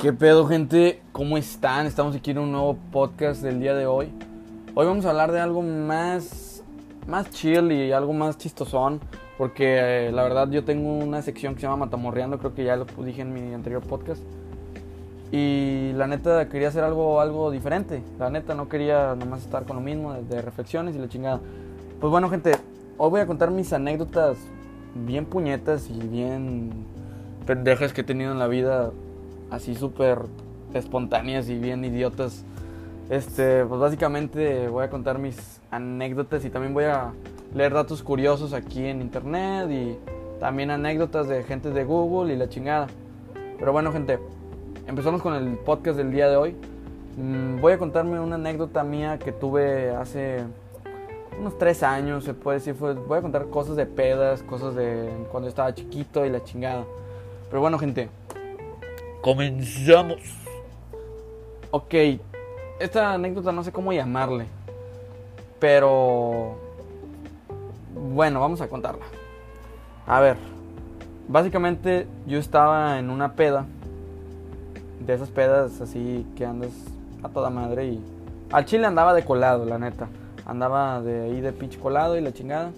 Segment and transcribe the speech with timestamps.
[0.00, 1.02] ¿Qué pedo, gente?
[1.10, 1.84] ¿Cómo están?
[1.86, 4.12] Estamos aquí en un nuevo podcast del día de hoy.
[4.76, 6.62] Hoy vamos a hablar de algo más,
[7.08, 9.00] más chill y algo más chistosón.
[9.36, 12.76] Porque eh, la verdad yo tengo una sección que se llama Matamorreando, creo que ya
[12.76, 14.22] lo dije en mi anterior podcast.
[15.32, 18.00] Y la neta quería hacer algo, algo diferente.
[18.20, 21.40] La neta no quería nomás estar con lo mismo, de, de reflexiones y la chingada.
[22.00, 22.52] Pues bueno, gente,
[22.98, 24.38] hoy voy a contar mis anécdotas
[24.94, 26.70] bien puñetas y bien
[27.46, 28.92] pendejas que he tenido en la vida
[29.50, 30.20] así súper
[30.74, 32.44] espontáneas y bien idiotas.
[33.10, 37.12] Este, pues básicamente voy a contar mis anécdotas y también voy a
[37.54, 39.96] leer datos curiosos aquí en internet y
[40.38, 42.86] también anécdotas de gente de Google y la chingada.
[43.58, 44.18] Pero bueno, gente,
[44.86, 46.56] empezamos con el podcast del día de hoy.
[47.16, 50.44] Mm, voy a contarme una anécdota mía que tuve hace
[51.40, 52.74] unos tres años, se puede decir.
[52.74, 56.84] voy a contar cosas de pedas, cosas de cuando estaba chiquito y la chingada.
[57.48, 58.10] Pero bueno, gente,
[59.20, 60.20] Comenzamos.
[61.72, 61.94] Ok,
[62.78, 64.46] esta anécdota no sé cómo llamarle,
[65.58, 66.56] pero
[68.12, 69.04] bueno, vamos a contarla.
[70.06, 70.36] A ver,
[71.26, 73.66] básicamente yo estaba en una peda,
[75.04, 76.70] de esas pedas así que andas
[77.22, 78.00] a toda madre y
[78.52, 80.08] al chile andaba de colado, la neta.
[80.46, 82.70] Andaba de ahí de pinche colado y la chingada.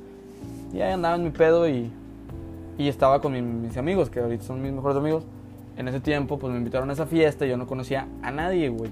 [0.72, 1.92] Y ahí andaba en mi pedo y,
[2.78, 5.24] y estaba con mis amigos, que ahorita son mis mejores amigos
[5.80, 8.68] en ese tiempo, pues me invitaron a esa fiesta y yo no conocía a nadie,
[8.68, 8.90] güey.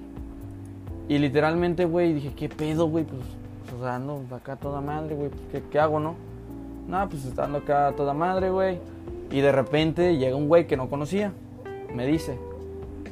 [1.06, 3.04] Y literalmente, güey, dije, ¿qué pedo, güey?
[3.04, 3.20] Pues,
[3.60, 5.28] pues, o sea, ando acá toda madre, güey.
[5.28, 6.14] Pues, ¿qué, hago, no?
[6.88, 8.78] No, pues estando acá toda madre, güey.
[9.30, 11.32] Y de repente llega un güey que no conocía.
[11.94, 12.38] Me dice,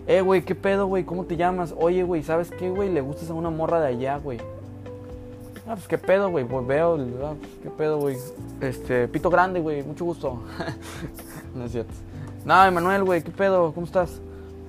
[0.07, 1.05] eh, güey, ¿qué pedo, güey?
[1.05, 1.75] ¿Cómo te llamas?
[1.79, 2.91] Oye, güey, ¿sabes qué, güey?
[2.91, 4.39] Le gustas a una morra de allá, güey.
[5.67, 6.47] Ah, pues qué pedo, güey.
[6.47, 8.17] Pues veo, ah, pues, qué pedo, güey.
[8.63, 9.83] Este, pito grande, güey.
[9.83, 10.43] Mucho gusto.
[11.55, 11.93] no es cierto.
[12.47, 13.73] No, Emanuel, güey, ¿qué pedo?
[13.73, 14.21] ¿Cómo estás?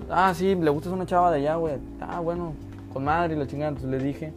[0.10, 1.76] Ah, sí, le gustas una chava de allá, güey.
[2.02, 2.54] Ah, bueno,
[2.92, 4.34] con madre y la chingada, entonces le dije.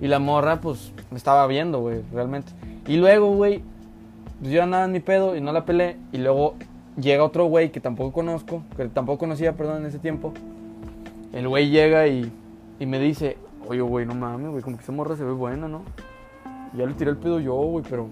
[0.00, 2.50] Y la morra, pues, me estaba viendo, güey, realmente.
[2.86, 3.62] Y luego, güey,
[4.40, 5.98] pues yo andaba en mi pedo y no la pelé.
[6.12, 6.54] Y luego
[6.98, 10.32] llega otro güey que tampoco conozco, que tampoco conocía, perdón, en ese tiempo.
[11.34, 12.32] El güey llega y,
[12.80, 13.36] y me dice,
[13.68, 15.82] oye, güey, no mames, güey, como que esa morra se ve buena, ¿no?
[16.72, 18.08] Y ya le tiré el pedo yo, güey, pero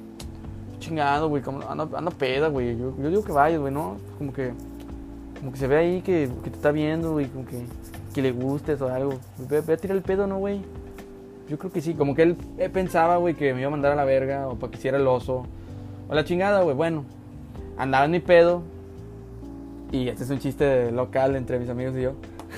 [0.79, 2.77] chingado, güey, anda, anda peda, güey.
[2.77, 3.97] Yo, yo, digo que vayas, güey, ¿no?
[4.19, 4.53] Como que,
[5.39, 7.63] como que se ve ahí que, que te está viendo, güey, como que,
[8.15, 9.19] que le gustes o algo.
[9.49, 10.61] Ve, a tirar el pedo, ¿no, güey?
[11.49, 12.37] Yo creo que sí, como que él
[12.73, 15.07] pensaba, güey, que me iba a mandar a la verga o para que hiciera el
[15.07, 15.47] oso.
[16.09, 17.05] O la chingada, güey, bueno.
[17.77, 18.63] Andaba en mi pedo.
[19.93, 22.13] Y este es un chiste local entre mis amigos y yo.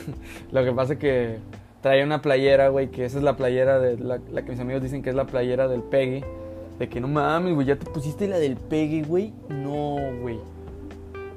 [0.52, 1.38] Lo que pasa es que
[1.82, 4.82] traía una playera, güey, que esa es la playera de la, la, que mis amigos
[4.82, 6.24] dicen que es la playera del Peggy.
[6.78, 9.32] De que no mames, güey, ya te pusiste la del pegue, güey.
[9.48, 10.38] No, güey.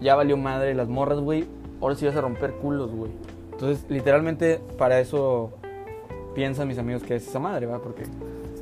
[0.02, 1.46] Ya valió madre las morras, güey.
[1.80, 3.12] Ahora sí vas a romper culos, güey.
[3.52, 5.52] Entonces, literalmente, para eso
[6.34, 7.80] piensan mis amigos que es esa madre, ¿va?
[7.80, 8.04] Porque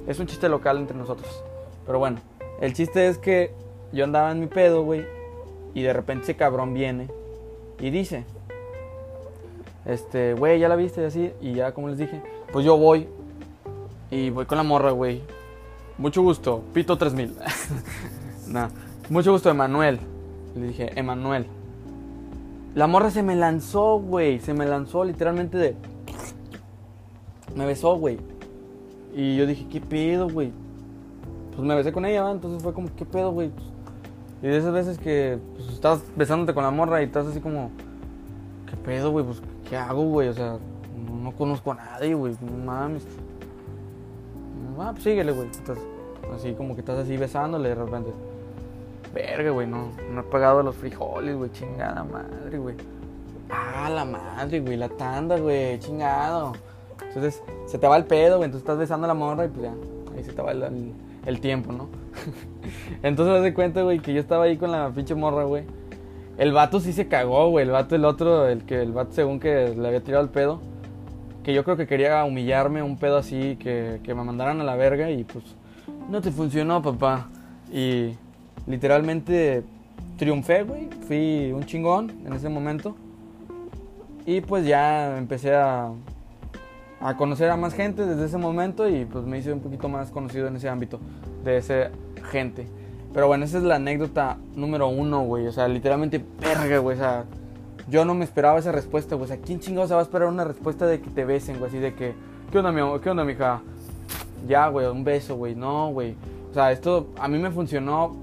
[0.05, 1.43] es un chiste local entre nosotros.
[1.85, 2.19] Pero bueno,
[2.59, 3.51] el chiste es que
[3.93, 5.05] yo andaba en mi pedo, güey.
[5.73, 7.07] Y de repente ese cabrón viene
[7.79, 8.25] y dice:
[9.85, 11.31] Este, güey, ya la viste y así.
[11.39, 13.07] Y ya, como les dije, pues yo voy.
[14.11, 15.21] Y voy con la morra, güey.
[15.97, 17.35] Mucho gusto, Pito 3000.
[18.47, 18.69] nah,
[19.09, 19.99] mucho gusto, Emanuel.
[20.59, 21.45] Le dije, Emanuel.
[22.75, 24.39] La morra se me lanzó, güey.
[24.39, 25.75] Se me lanzó literalmente de.
[27.55, 28.17] Me besó, güey.
[29.15, 30.51] Y yo dije, ¿qué pedo, güey?
[31.55, 32.31] Pues me besé con ella, ¿va?
[32.31, 33.51] Entonces fue como, ¿qué pedo, güey?
[34.41, 37.71] Y de esas veces que pues, estás besándote con la morra y estás así como,
[38.69, 39.25] ¿qué pedo, güey?
[39.25, 40.29] Pues, ¿qué hago, güey?
[40.29, 40.57] O sea,
[41.07, 42.35] no, no conozco a nadie, güey.
[42.41, 43.05] No mames
[44.79, 45.49] ah, pues síguele, güey.
[46.33, 48.11] así como que estás así besándole de repente.
[49.13, 52.75] Verga, güey, no, no he pagado los frijoles, güey, chingada madre, güey.
[53.49, 56.53] Ah, la madre, güey, la tanda, güey, chingado.
[57.07, 59.63] Entonces, se te va el pedo, güey, entonces estás besando a la morra y pues
[59.63, 59.73] ya,
[60.15, 61.87] ahí se te va el, tiempo, ¿no?
[63.03, 65.63] entonces, haz de cuenta, güey, que yo estaba ahí con la pinche morra, güey.
[66.37, 69.39] El vato sí se cagó, güey, el vato, el otro, el que, el vato según
[69.39, 70.61] que le había tirado el pedo
[71.43, 74.75] que yo creo que quería humillarme, un pedo así, que, que me mandaran a la
[74.75, 75.43] verga y pues
[76.09, 77.29] no te funcionó, papá.
[77.71, 78.15] Y
[78.67, 79.63] literalmente
[80.17, 80.89] triunfé, güey.
[81.07, 82.95] Fui un chingón en ese momento.
[84.25, 85.91] Y pues ya empecé a,
[87.01, 90.11] a conocer a más gente desde ese momento y pues me hice un poquito más
[90.11, 90.99] conocido en ese ámbito
[91.43, 91.89] de esa
[92.31, 92.67] gente.
[93.13, 95.47] Pero bueno, esa es la anécdota número uno, güey.
[95.47, 96.95] O sea, literalmente, verga, güey.
[96.95, 97.25] O sea,
[97.89, 99.25] yo no me esperaba esa respuesta, güey.
[99.25, 101.69] O sea, ¿quién chingado se va a esperar una respuesta de que te besen, güey?
[101.69, 102.13] Así de que,
[102.51, 103.01] ¿qué onda, mi amor?
[103.01, 103.61] ¿Qué onda, mija?
[104.47, 105.55] Ya, güey, un beso, güey.
[105.55, 106.15] No, güey.
[106.51, 108.15] O sea, esto a mí me funcionó,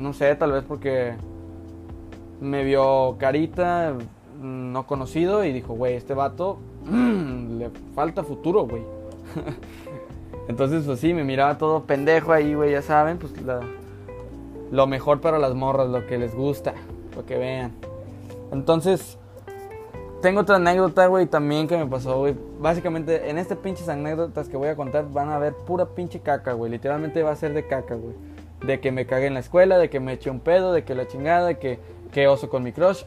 [0.00, 1.14] no sé, tal vez porque
[2.40, 3.94] me vio carita,
[4.40, 8.82] no conocido y dijo, güey, este vato mm, le falta futuro, güey.
[10.48, 13.32] Entonces, pues sí, me miraba todo pendejo ahí, güey, ya saben, pues
[14.70, 16.74] lo mejor para las morras, lo que les gusta,
[17.14, 17.72] lo que vean.
[18.50, 19.18] Entonces,
[20.22, 22.34] tengo otra anécdota, güey, también que me pasó, güey.
[22.58, 26.52] Básicamente, en este pinches anécdotas que voy a contar van a ver pura pinche caca,
[26.52, 26.70] güey.
[26.70, 28.14] Literalmente va a ser de caca, güey.
[28.64, 30.94] De que me cagué en la escuela, de que me eché un pedo, de que
[30.94, 31.78] la chingada, de que,
[32.12, 33.04] que oso con mi crush.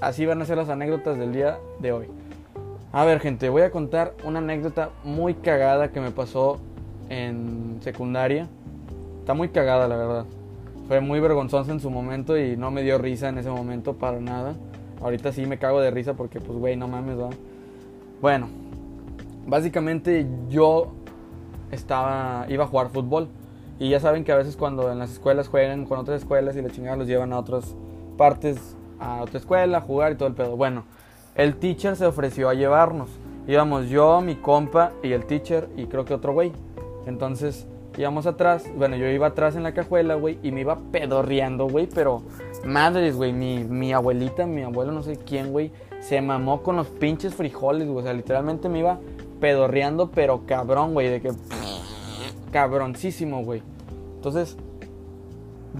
[0.00, 2.06] Así van a ser las anécdotas del día de hoy.
[2.92, 6.60] A ver, gente, voy a contar una anécdota muy cagada que me pasó
[7.08, 8.48] en secundaria.
[9.20, 10.26] Está muy cagada, la verdad.
[10.86, 14.20] Fue muy vergonzosa en su momento y no me dio risa en ese momento para
[14.20, 14.54] nada.
[15.02, 17.36] Ahorita sí me cago de risa porque, pues, güey, no mames, ¿verdad?
[18.20, 18.48] Bueno,
[19.46, 20.92] básicamente yo
[21.70, 23.28] estaba, iba a jugar fútbol.
[23.78, 26.62] Y ya saben que a veces cuando en las escuelas juegan con otras escuelas y
[26.62, 27.74] la chingada los llevan a otras
[28.16, 30.56] partes, a otra escuela, a jugar y todo el pedo.
[30.56, 30.84] Bueno,
[31.34, 33.10] el teacher se ofreció a llevarnos.
[33.46, 36.52] Íbamos yo, mi compa y el teacher y creo que otro güey.
[37.06, 37.66] Entonces
[37.98, 41.86] íbamos atrás, bueno, yo iba atrás en la cajuela, güey, y me iba pedorreando, güey,
[41.86, 42.22] pero
[42.64, 46.88] madres, güey, mi, mi abuelita, mi abuelo, no sé quién, güey, se mamó con los
[46.88, 48.98] pinches frijoles, güey, o sea, literalmente me iba
[49.40, 51.32] pedorreando, pero cabrón, güey, de que
[52.54, 53.64] cabroncísimo, güey.
[54.14, 54.56] Entonces,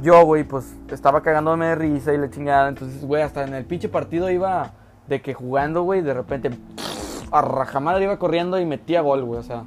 [0.02, 3.64] yo, güey, pues estaba cagándome de risa y la chingada, entonces, güey, hasta en el
[3.64, 4.72] pinche partido iba
[5.06, 6.50] de que jugando, güey, de repente
[7.30, 9.62] a rajamadre iba corriendo y metía gol, güey, o sea,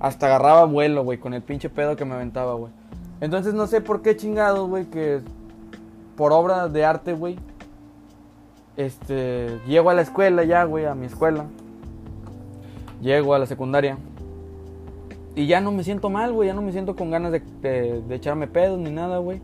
[0.00, 2.72] hasta agarraba vuelo, güey, con el pinche pedo que me aventaba, güey.
[3.20, 5.20] Entonces no sé por qué chingados, güey, que
[6.16, 7.38] por obra de arte, güey,
[8.76, 11.44] este, llego a la escuela ya, güey, a mi escuela.
[13.00, 13.96] Llego a la secundaria.
[15.38, 18.14] Y ya no me siento mal, güey, ya no me siento con ganas de, de
[18.14, 19.40] echarme pedos ni nada, güey.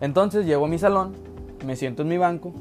[0.00, 1.14] Entonces llego a mi salón,
[1.66, 2.52] me siento en mi banco.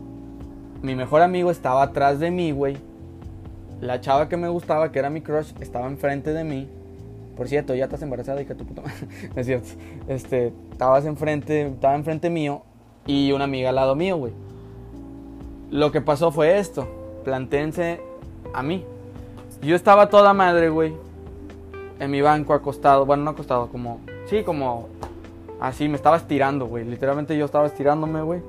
[0.81, 2.77] Mi mejor amigo estaba atrás de mí, güey
[3.81, 6.67] la chava que me gustaba, que era mi crush, estaba enfrente de mí.
[7.35, 9.07] Por cierto, ya estás embarazada y que tu puta madre.
[9.35, 9.69] es cierto.
[10.07, 12.63] Este, estabas enfrente, estaba enfrente mío
[13.05, 14.33] y una amiga al lado mío, güey.
[15.69, 16.87] Lo que pasó fue esto.
[17.23, 17.99] Plantéense
[18.53, 18.83] a mí.
[19.61, 20.93] Yo estaba toda madre, güey.
[21.99, 23.05] En mi banco acostado.
[23.05, 23.99] Bueno, no acostado, como.
[24.27, 24.89] Sí, como.
[25.59, 26.85] Así, me estaba estirando, güey.
[26.85, 28.41] Literalmente yo estaba estirándome, güey.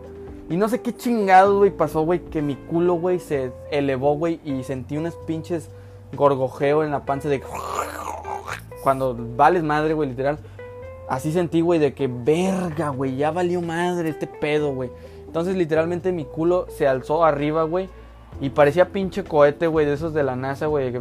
[0.51, 4.41] Y no sé qué chingado, güey, pasó, güey, que mi culo, güey, se elevó, güey,
[4.45, 5.69] y sentí unas pinches
[6.15, 7.43] gorgojeo en la panza de...
[8.83, 10.39] Cuando vales madre, güey, literal.
[11.07, 14.91] Así sentí, güey, de que verga, güey, ya valió madre este pedo, güey.
[15.27, 17.91] Entonces, literalmente mi culo se alzó arriba, güey.
[18.41, 20.95] Y parecía pinche cohete, güey, de esos de la NASA, güey.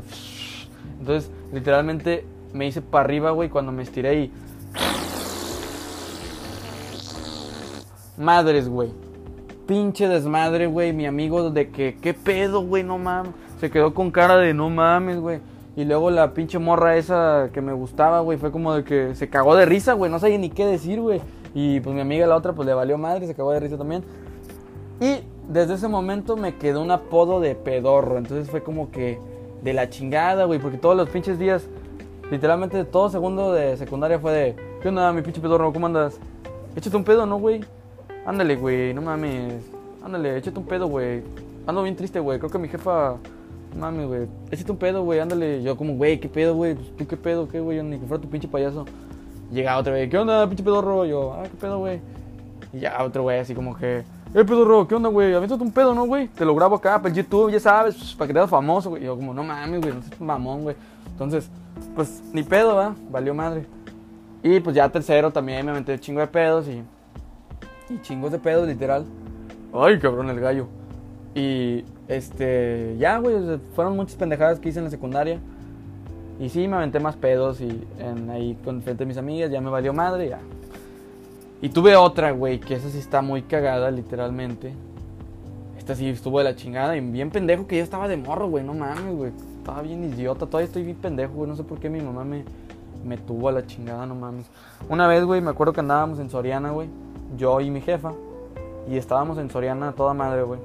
[0.99, 2.25] Entonces, literalmente
[2.57, 4.31] me hice para arriba, güey, cuando me estiré y...
[8.17, 8.91] Madres, güey
[9.67, 10.93] pinche desmadre, güey.
[10.93, 12.83] Mi amigo de que, ¿qué pedo, güey?
[12.83, 13.33] No mames.
[13.59, 15.39] Se quedó con cara de no mames, güey.
[15.75, 19.29] Y luego la pinche morra esa que me gustaba, güey, fue como de que se
[19.29, 20.09] cagó de risa, güey.
[20.09, 21.21] No sabía ni qué decir, güey.
[21.53, 24.03] Y pues mi amiga la otra, pues le valió madre, se cagó de risa también.
[24.99, 28.17] Y desde ese momento me quedó un apodo de pedorro.
[28.17, 29.19] Entonces fue como que
[29.61, 30.59] de la chingada, güey.
[30.59, 31.67] Porque todos los pinches días,
[32.31, 35.71] literalmente todo segundo de secundaria fue de, ¿qué onda, mi pinche pedorro?
[35.73, 36.19] ¿Cómo andas?
[36.75, 37.61] Échate un pedo, ¿no, güey?
[38.25, 39.63] Ándale, güey, no mames.
[40.03, 41.23] Ándale, échate un pedo, güey.
[41.65, 42.39] Ando bien triste, güey.
[42.39, 43.15] Creo que mi jefa.
[43.73, 44.27] No mames, güey.
[44.51, 45.19] Échate un pedo, güey.
[45.19, 45.63] Ándale.
[45.63, 46.75] Yo, como, güey, ¿qué pedo, güey?
[46.75, 47.81] Pues, ¿Tú qué pedo, qué, güey?
[47.83, 48.85] Ni que fuera tu pinche payaso.
[49.51, 50.09] Llega otra vez.
[50.09, 51.05] ¿Qué onda, pinche pedorro?
[51.05, 51.99] Yo, ah, ¿qué pedo, güey?
[52.73, 54.03] Y ya otro güey, así como que.
[54.33, 55.33] Eh, pedorro, ¿qué onda, güey?
[55.33, 56.27] Aviéntate un pedo, ¿no, güey?
[56.27, 58.89] Te lo grabo acá para el YouTube, ya sabes, pues, para que te hagas famoso,
[58.89, 59.03] güey.
[59.03, 60.75] Yo, como, no mames, güey, no seas mamón, güey.
[61.11, 61.49] Entonces,
[61.95, 62.95] pues, ni pedo, ¿va?
[63.09, 63.65] Valió madre.
[64.43, 66.83] Y pues ya tercero también me metí chingo de pedos y
[67.89, 69.05] y chingos de pedos, literal.
[69.73, 70.67] Ay, cabrón, el gallo.
[71.35, 73.35] Y este, ya, güey,
[73.75, 75.39] fueron muchas pendejadas que hice en la secundaria.
[76.39, 79.61] Y sí, me aventé más pedos y en, ahí con frente de mis amigas, ya
[79.61, 80.39] me valió madre, ya.
[81.61, 84.73] Y tuve otra, güey, que esa sí está muy cagada, literalmente.
[85.77, 88.63] Esta sí estuvo de la chingada y bien pendejo que yo estaba de morro, güey,
[88.63, 89.31] no mames, güey.
[89.67, 92.45] Estaba bien idiota, todavía estoy bien pendejo, güey, no sé por qué mi mamá me,
[93.03, 94.45] me tuvo a la chingada, no mames.
[94.87, 96.87] Una vez, güey, me acuerdo que andábamos en Soriana, güey
[97.35, 98.13] yo y mi jefa.
[98.87, 100.59] Y estábamos en Soriana toda madre, güey.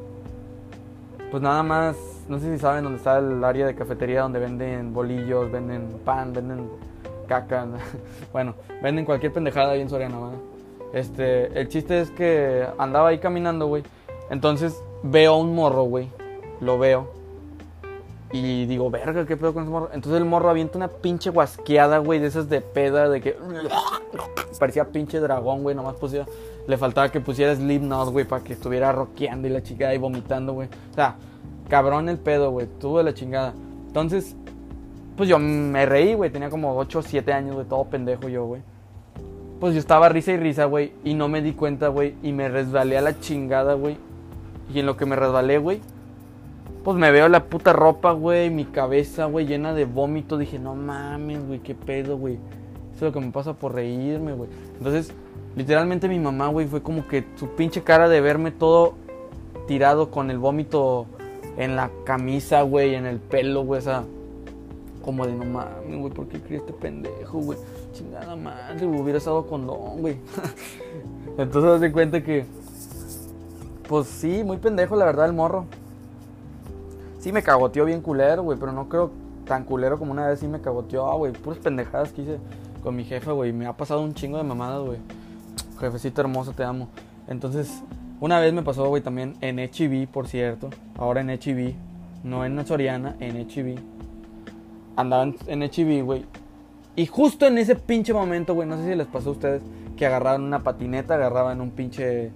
[1.31, 1.97] Pues nada más,
[2.29, 6.33] no sé si saben dónde está el área de cafetería donde venden bolillos, venden pan,
[6.33, 6.69] venden
[7.27, 7.67] caca.
[8.33, 10.33] bueno, venden cualquier pendejada ahí en Soriana, güey.
[10.93, 13.83] Este, el chiste es que andaba ahí caminando, güey.
[14.31, 16.09] Entonces veo un morro, güey.
[16.61, 17.22] Lo veo.
[18.33, 19.91] Y digo, verga, ¿qué pedo con ese morro?
[19.93, 23.37] Entonces el morro avienta una pinche guasqueada, güey, de esas de peda, de que.
[24.59, 26.25] Parecía pinche dragón, güey, nomás pusía
[26.67, 30.55] Le faltaba que pusiera Slipknot, güey, para que estuviera rockeando y la chingada y vomitando,
[30.55, 30.69] güey.
[30.93, 31.17] O sea,
[31.69, 32.67] cabrón el pedo, güey.
[32.79, 33.53] Tuvo la chingada.
[33.87, 34.35] Entonces,
[35.17, 36.31] pues yo me reí, güey.
[36.31, 37.67] Tenía como 8 o 7 años, güey.
[37.67, 38.63] Todo pendejo yo, güey.
[39.61, 40.93] Pues yo estaba risa y risa, güey.
[41.05, 42.15] Y no me di cuenta, güey.
[42.23, 43.97] Y me resbalé a la chingada, güey.
[44.73, 45.81] Y en lo que me resbalé, güey.
[46.85, 48.51] Pues me veo la puta ropa, güey.
[48.51, 50.37] Mi cabeza, güey, llena de vómito.
[50.37, 51.61] Dije, no mames, güey.
[51.61, 52.35] ¿Qué pedo, güey?
[52.95, 54.51] Eso es lo que me pasa por reírme, güey.
[54.79, 55.13] Entonces,
[55.55, 58.95] literalmente mi mamá, güey, fue como que su pinche cara de verme todo
[59.69, 61.07] tirado con el vómito
[61.57, 63.79] en la camisa, güey, en el pelo, güey.
[63.79, 64.05] O sea,
[65.05, 67.59] como de no mames, güey, ¿por qué crié este pendejo, güey?
[67.93, 70.17] Chingada madre, güey, hubiera estado con don, güey.
[71.39, 72.45] Entonces, se cuenta que.
[73.89, 75.67] Pues sí, muy pendejo, la verdad, el morro.
[77.23, 79.13] Sí, me cagoteó bien culero, güey, pero no creo
[79.47, 81.33] tan culero como una vez sí me cagoteó, güey.
[81.33, 82.39] Puras pendejadas que hice
[82.83, 83.53] con mi jefe, güey.
[83.53, 84.99] Me ha pasado un chingo de mamadas, güey.
[85.79, 86.89] Jefecito hermoso, te amo.
[87.29, 87.85] Entonces,
[88.19, 90.71] una vez me pasó, güey, también en HB, por cierto.
[90.99, 91.75] Ahora en HB.
[92.25, 93.79] No en Soriana, en HB.
[94.97, 96.25] Andaba en HB, güey.
[96.97, 99.63] Y justo en ese pinche momento, güey, no sé si les pasó a ustedes,
[99.97, 102.33] que agarraban una patineta, agarraban un pinche.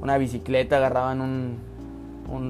[0.00, 1.71] Una bicicleta, agarraban un.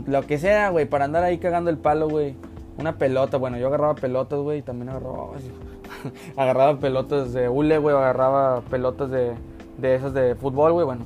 [0.07, 2.35] Lo que sea, güey, para andar ahí cagando el palo, güey.
[2.79, 5.29] Una pelota, bueno, yo agarraba pelotas, güey, y también agarraba.
[6.37, 9.33] agarraba pelotas de hule, güey, agarraba pelotas de,
[9.79, 11.05] de esas de fútbol, güey, bueno.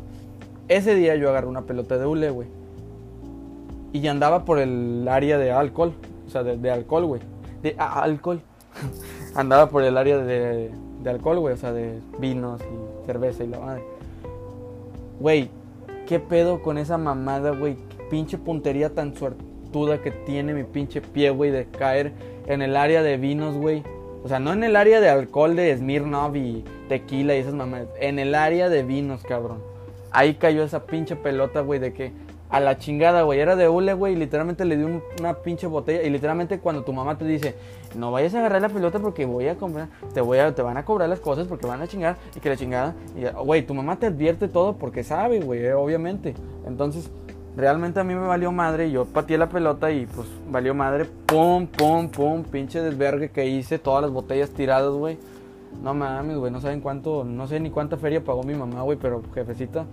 [0.68, 2.48] Ese día yo agarré una pelota de hule, güey.
[3.92, 5.92] Y andaba por el área de alcohol,
[6.26, 7.20] o sea, de, de alcohol, güey.
[7.62, 8.40] De ah, alcohol.
[9.34, 10.70] andaba por el área de,
[11.02, 13.84] de alcohol, güey, o sea, de vinos y cerveza y la madre.
[15.20, 15.50] Güey,
[16.06, 17.76] ¿qué pedo con esa mamada, güey?
[18.06, 22.12] ¿Qué pinche puntería tan suertuda que tiene mi pinche pie, güey, de caer
[22.46, 23.82] en el área de vinos, güey.
[24.22, 27.88] O sea, no en el área de alcohol de Smirnoff y tequila y esas mamadas.
[27.98, 29.58] En el área de vinos, cabrón.
[30.12, 32.12] Ahí cayó esa pinche pelota, güey, de que
[32.48, 33.40] a la chingada, güey.
[33.40, 34.12] Era de hule, güey.
[34.12, 36.04] Y literalmente le dio una pinche botella.
[36.04, 37.56] Y literalmente cuando tu mamá te dice,
[37.96, 40.76] no vayas a agarrar la pelota porque voy a comprar, te voy a, te van
[40.76, 42.94] a cobrar las cosas porque van a chingar y que la chingada.
[43.44, 46.34] Güey, tu mamá te advierte todo porque sabe, güey, obviamente.
[46.66, 47.10] Entonces,
[47.56, 48.90] realmente a mí me valió madre.
[48.90, 51.06] Yo pateé la pelota y pues valió madre.
[51.26, 52.42] Pum, pum, pum.
[52.44, 53.78] Pinche desvergue que hice.
[53.78, 55.18] Todas las botellas tiradas, güey.
[55.82, 56.52] No mames, güey.
[56.52, 58.98] No saben cuánto, no sé ni cuánta feria pagó mi mamá, güey.
[58.98, 59.86] Pero jefecita,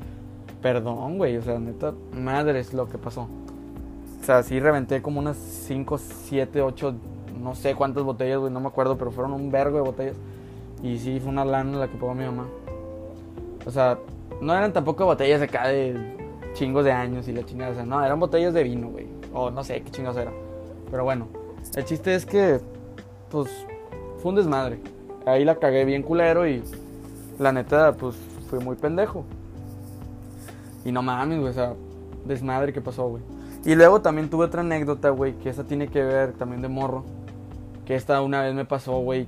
[0.62, 1.38] perdón, güey.
[1.38, 3.28] O sea, neta, madre es lo que pasó.
[4.22, 6.96] O sea, sí reventé como unas 5, 7, 8,
[7.42, 8.52] no sé cuántas botellas, güey.
[8.54, 10.16] No me acuerdo, pero fueron un vergo de botellas.
[10.82, 12.48] Y sí, fue una lana la que pagó mi mamá.
[13.66, 13.98] O sea,
[14.42, 16.23] no eran tampoco botellas acá de
[16.54, 17.72] chingos de años y la chingada.
[17.72, 19.08] O sea, no, eran botellas de vino, güey.
[19.34, 20.32] O no sé qué chingados era.
[20.90, 21.28] Pero bueno,
[21.76, 22.60] el chiste es que,
[23.30, 23.50] pues,
[24.22, 24.80] fue un desmadre.
[25.26, 26.64] Ahí la cagué bien culero y
[27.40, 28.16] la neta, pues,
[28.50, 29.26] fui muy pendejo.
[30.86, 31.74] Y no mames, güey, o sea,
[32.26, 33.24] desmadre que pasó, güey.
[33.66, 37.06] Y luego también tuve otra anécdota, güey, que esa tiene que ver también de morro.
[37.86, 39.28] Que esta una vez me pasó, güey,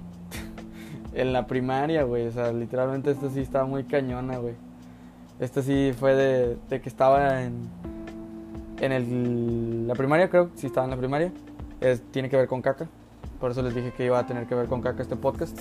[1.13, 2.27] en la primaria, güey.
[2.27, 4.55] O sea, literalmente esta sí estaba muy cañona, güey.
[5.39, 7.67] Esta sí fue de, que estaba en,
[8.79, 11.31] en el, la primaria, creo, sí estaba en la primaria.
[12.11, 12.87] Tiene que ver con caca.
[13.39, 15.59] Por eso les dije que iba a tener que ver con caca este podcast.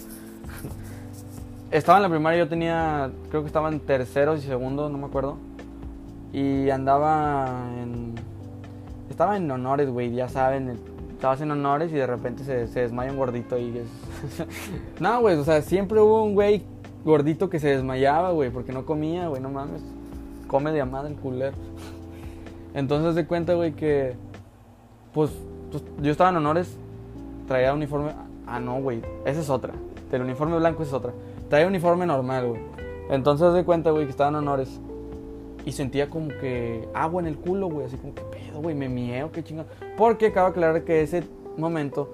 [1.72, 5.06] estaba en la primaria, yo tenía, creo que estaba en terceros y segundos, no me
[5.06, 5.38] acuerdo.
[6.32, 8.14] Y andaba en...
[9.10, 10.78] Estaba en honores, güey, ya saben.
[11.12, 13.82] Estabas en honores y de repente se, se desmaya un gordito y
[15.00, 16.62] no, güey, o sea, siempre hubo un güey
[17.04, 19.82] gordito que se desmayaba, güey, porque no comía, güey, no mames.
[20.46, 21.56] Come de amada el culero.
[22.74, 24.14] Entonces de cuenta, güey, que...
[25.12, 25.30] Pues,
[25.70, 26.76] pues, yo estaba en honores,
[27.46, 28.12] traía uniforme...
[28.46, 29.74] Ah, no, güey, esa es otra.
[30.10, 31.12] Del uniforme blanco es otra.
[31.48, 32.60] Traía uniforme normal, güey.
[33.10, 34.80] Entonces de cuenta, güey, que estaba en honores
[35.64, 38.88] y sentía como que agua en el culo, güey, así como que pedo, güey, me
[38.88, 39.68] mieo, qué chingada.
[39.96, 41.24] Porque acaba de aclarar que ese
[41.56, 42.12] momento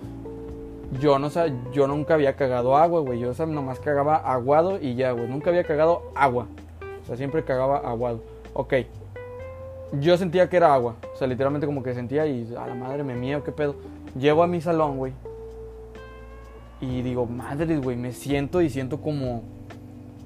[0.98, 4.80] yo no sé, yo nunca había cagado agua, güey, yo o sea, nomás cagaba aguado
[4.80, 6.46] y ya, güey, nunca había cagado agua.
[7.02, 8.20] O sea, siempre cagaba aguado.
[8.54, 8.74] Ok.
[10.00, 13.04] Yo sentía que era agua, o sea, literalmente como que sentía y a la madre
[13.04, 13.74] me mieo, qué pedo.
[14.18, 15.12] Llego a mi salón, güey.
[16.80, 19.42] Y digo, madre, güey, me siento y siento como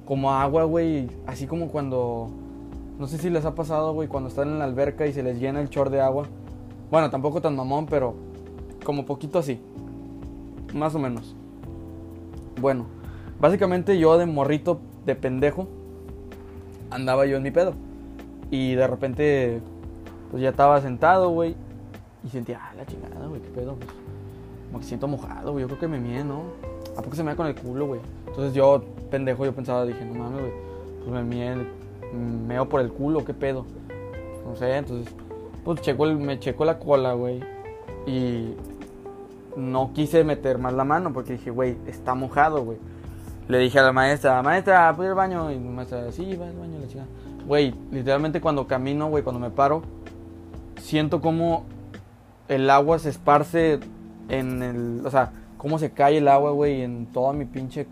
[0.04, 2.30] como agua, güey, así como cuando
[2.98, 5.40] no sé si les ha pasado, güey, cuando están en la alberca y se les
[5.40, 6.26] llena el chor de agua.
[6.90, 8.14] Bueno, tampoco tan mamón, pero
[8.84, 9.60] como poquito así.
[10.74, 11.36] Más o menos.
[12.60, 12.86] Bueno,
[13.40, 15.68] básicamente yo de morrito, de pendejo,
[16.90, 17.74] andaba yo en mi pedo.
[18.50, 19.60] Y de repente,
[20.30, 21.54] pues ya estaba sentado, güey.
[22.24, 23.76] Y sentía, ah, la chingada, güey, qué pedo.
[23.76, 23.90] Pues,
[24.66, 25.62] como que siento mojado, güey.
[25.62, 26.42] Yo creo que me mía, ¿no?
[26.96, 28.00] ¿A poco se me da con el culo, güey?
[28.26, 30.52] Entonces yo, pendejo, yo pensaba, dije, no mames, güey.
[31.04, 31.56] Pues me mía
[32.12, 33.64] meo por el culo, qué pedo.
[34.44, 35.14] No sé, entonces,
[35.64, 37.40] pues checo el, me checo la cola, güey.
[38.06, 38.54] Y
[39.56, 42.78] no quise meter más la mano porque dije, güey, está mojado, güey.
[43.48, 45.50] Le dije a la maestra, maestra, ¿puedo ir al baño?
[45.50, 47.04] Y la maestra, sí, va al baño, la chica.
[47.46, 49.82] Güey, literalmente cuando camino, güey, cuando me paro,
[50.80, 51.64] siento como
[52.48, 53.80] el agua se esparce
[54.28, 55.02] en el.
[55.04, 57.86] O sea, cómo se cae el agua, güey, en toda mi pinche.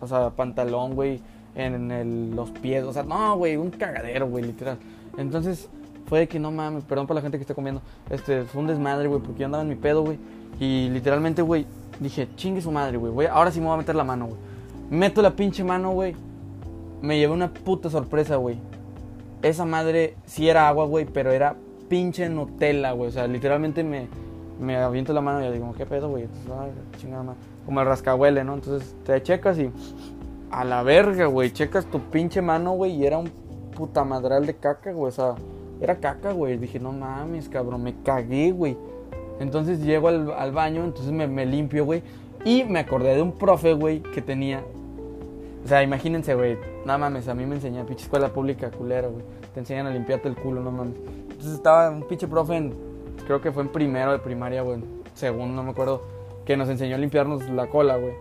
[0.00, 1.20] O sea, pantalón, güey,
[1.54, 2.84] en el, los pies.
[2.84, 4.78] O sea, no, güey, un cagadero, güey, literal.
[5.16, 5.68] Entonces,
[6.06, 7.82] fue de que no mames, perdón por la gente que está comiendo.
[8.10, 10.18] Este, fue un desmadre, güey, porque yo andaba en mi pedo, güey.
[10.60, 11.66] Y literalmente, güey,
[12.00, 13.26] dije, chingue su madre, güey.
[13.26, 14.38] Ahora sí me voy a meter la mano, güey.
[14.90, 16.14] Meto la pinche mano, güey.
[17.02, 18.58] Me llevé una puta sorpresa, güey.
[19.42, 21.54] Esa madre sí era agua, güey, pero era
[21.88, 23.08] pinche Nutella, güey.
[23.08, 24.08] O sea, literalmente me,
[24.60, 26.26] me aviento la mano y digo, ¿qué pedo, güey?
[27.64, 28.54] Como el rascahuele, ¿no?
[28.54, 29.70] Entonces te checas y
[30.50, 31.52] a la verga, güey.
[31.52, 33.30] Checas tu pinche mano, güey, y era un
[33.76, 35.08] puta madral de caca, güey.
[35.08, 35.34] O sea,
[35.80, 36.56] era caca, güey.
[36.56, 38.76] Dije, no mames, cabrón, me cagué, güey.
[39.40, 42.02] Entonces llego al, baño, entonces me, limpio, güey.
[42.44, 44.62] Y me acordé de un profe, güey, que tenía.
[45.64, 46.56] O sea, imagínense, güey.
[46.84, 49.22] No mames, a mí me enseñó, pinche escuela pública culera, güey.
[49.54, 50.94] Te enseñan a limpiarte el culo, no mames.
[51.30, 52.74] Entonces estaba un pinche profe en.
[53.26, 54.78] Creo que fue en primero de primaria, güey.
[55.14, 56.02] Segundo, no me acuerdo.
[56.44, 58.14] Que nos enseñó a limpiarnos la cola, güey.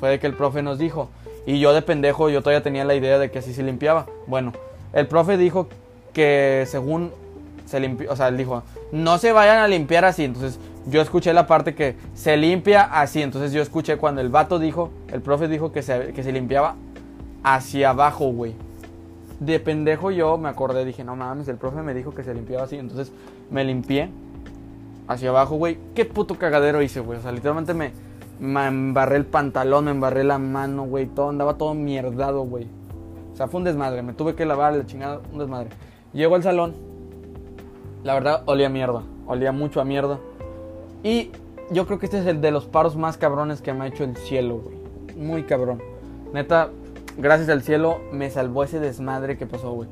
[0.00, 1.10] Fue de que el profe nos dijo.
[1.46, 4.06] Y yo de pendejo, yo todavía tenía la idea de que así se limpiaba.
[4.26, 4.52] Bueno,
[4.92, 5.68] el profe dijo
[6.12, 7.12] que según
[7.66, 10.24] se limpió, o sea, él dijo, no se vayan a limpiar así.
[10.24, 13.20] Entonces yo escuché la parte que se limpia así.
[13.20, 16.76] Entonces yo escuché cuando el vato dijo, el profe dijo que se, que se limpiaba
[17.42, 18.54] hacia abajo, güey.
[19.40, 22.64] De pendejo yo me acordé, dije, no mames, el profe me dijo que se limpiaba
[22.64, 22.76] así.
[22.76, 23.12] Entonces
[23.50, 24.08] me limpié
[25.08, 25.76] hacia abajo, güey.
[25.94, 27.18] Qué puto cagadero hice, güey.
[27.18, 27.90] O sea, literalmente me,
[28.38, 31.06] me embarré el pantalón, me embarré la mano, güey.
[31.06, 32.68] Todo, andaba todo mierdado, güey.
[33.32, 34.02] O sea, fue un desmadre.
[34.02, 35.68] Me tuve que lavar la chingada, un desmadre.
[36.12, 36.95] Llego al salón
[38.04, 39.02] la verdad, olía mierda.
[39.26, 40.18] Olía mucho a mierda.
[41.02, 41.30] Y
[41.70, 44.04] yo creo que este es el de los paros más cabrones que me ha hecho
[44.04, 44.76] el cielo, güey.
[45.16, 45.82] Muy cabrón.
[46.32, 46.70] Neta,
[47.18, 49.88] gracias al cielo me salvó ese desmadre que pasó, güey.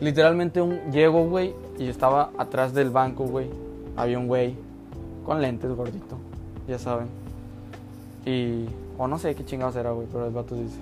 [0.00, 3.48] Literalmente un llego, güey, y estaba atrás del banco, güey.
[3.96, 4.54] Había un güey
[5.24, 6.16] con lentes, gordito.
[6.68, 7.08] Ya saben.
[8.24, 8.66] Y...
[8.96, 10.78] O no sé qué chingados era, güey, pero el vato dice...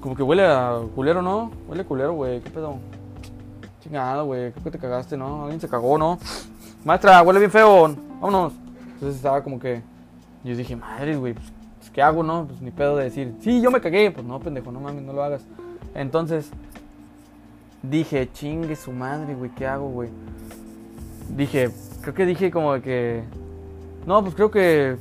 [0.00, 1.50] Como que huele a culero, ¿no?
[1.68, 2.40] Huele a culero, güey.
[2.40, 2.76] ¿Qué pedo?
[3.80, 5.42] Chingado, güey, creo que te cagaste, ¿no?
[5.42, 6.18] Alguien se cagó, ¿no?
[6.84, 8.52] Maestra, huele bien feo, vámonos.
[8.94, 9.82] Entonces estaba como que.
[10.42, 11.46] Yo dije, madre, güey, pues,
[11.78, 12.46] pues, ¿qué hago, no?
[12.46, 14.10] Pues ni pedo de decir, sí, yo me cagué.
[14.10, 15.42] Pues no, pendejo, no mames, no lo hagas.
[15.94, 16.50] Entonces
[17.82, 20.10] dije, chingue su madre, güey, ¿qué hago, güey?
[21.36, 23.22] Dije, creo que dije como que.
[24.06, 24.96] No, pues creo que.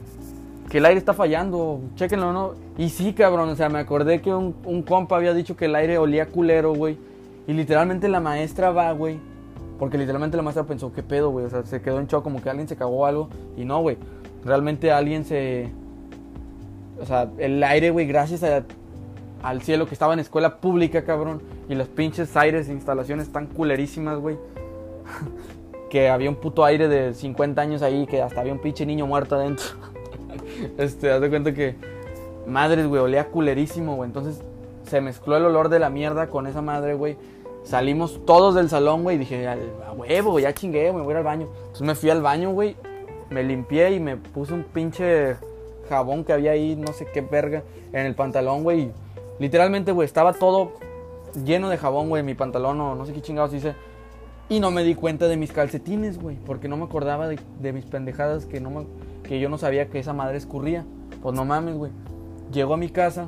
[0.70, 2.54] Que el aire está fallando, chéquenlo, ¿no?
[2.78, 5.98] Y sí, cabrón, o sea, me acordé que un compa había dicho que el aire
[5.98, 6.98] olía culero, güey.
[7.48, 9.20] Y literalmente la maestra va, güey.
[9.80, 11.46] Porque literalmente la maestra pensó, ¿qué pedo, güey?
[11.46, 13.30] O sea, se quedó en shock, como que alguien se cagó algo.
[13.56, 13.98] Y no, güey.
[14.44, 15.72] Realmente alguien se.
[17.00, 18.44] O sea, el aire, güey, gracias
[19.44, 21.42] al cielo que estaba en escuela pública, cabrón.
[21.70, 24.38] Y los pinches aires instalaciones tan culerísimas, güey.
[25.90, 29.08] que había un puto aire de 50 años ahí, que hasta había un pinche niño
[29.08, 29.66] muerto adentro.
[30.78, 31.76] este, haz de cuenta que.
[32.46, 34.08] Madres, güey, olía culerísimo, güey.
[34.08, 34.42] Entonces
[34.84, 37.18] se mezcló el olor de la mierda con esa madre, güey.
[37.68, 41.50] Salimos todos del salón, güey, y dije, a huevo, ya chingué, me voy al baño.
[41.58, 42.78] Entonces me fui al baño, güey,
[43.30, 45.36] me limpié y me puse un pinche
[45.90, 48.94] jabón que había ahí, no sé qué verga, en el pantalón, güey.
[49.38, 50.76] Literalmente, güey, estaba todo
[51.44, 53.76] lleno de jabón, güey, mi pantalón o no sé qué chingados hice.
[54.48, 57.84] Y no me di cuenta de mis calcetines, güey, porque no me acordaba de, mis
[57.84, 58.86] pendejadas que, no
[59.24, 60.86] que yo no sabía que esa madre escurría.
[61.22, 61.92] Pues no mames, güey.
[62.54, 63.28] Llego a mi casa,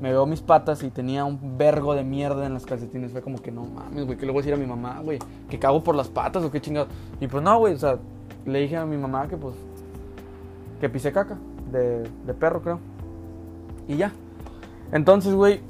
[0.00, 3.12] me veo mis patas y tenía un vergo de mierda en las calcetines.
[3.12, 5.18] Fue como que no mames, güey, ¿qué le voy a decir a mi mamá, güey?
[5.48, 6.88] ¿Que cago por las patas o qué chingados?
[7.20, 7.98] Y pues no, güey, o sea,
[8.46, 9.54] le dije a mi mamá que pues,
[10.80, 11.36] que pisé caca
[11.70, 12.80] de, de perro, creo.
[13.86, 14.12] Y ya.
[14.92, 15.60] Entonces, güey,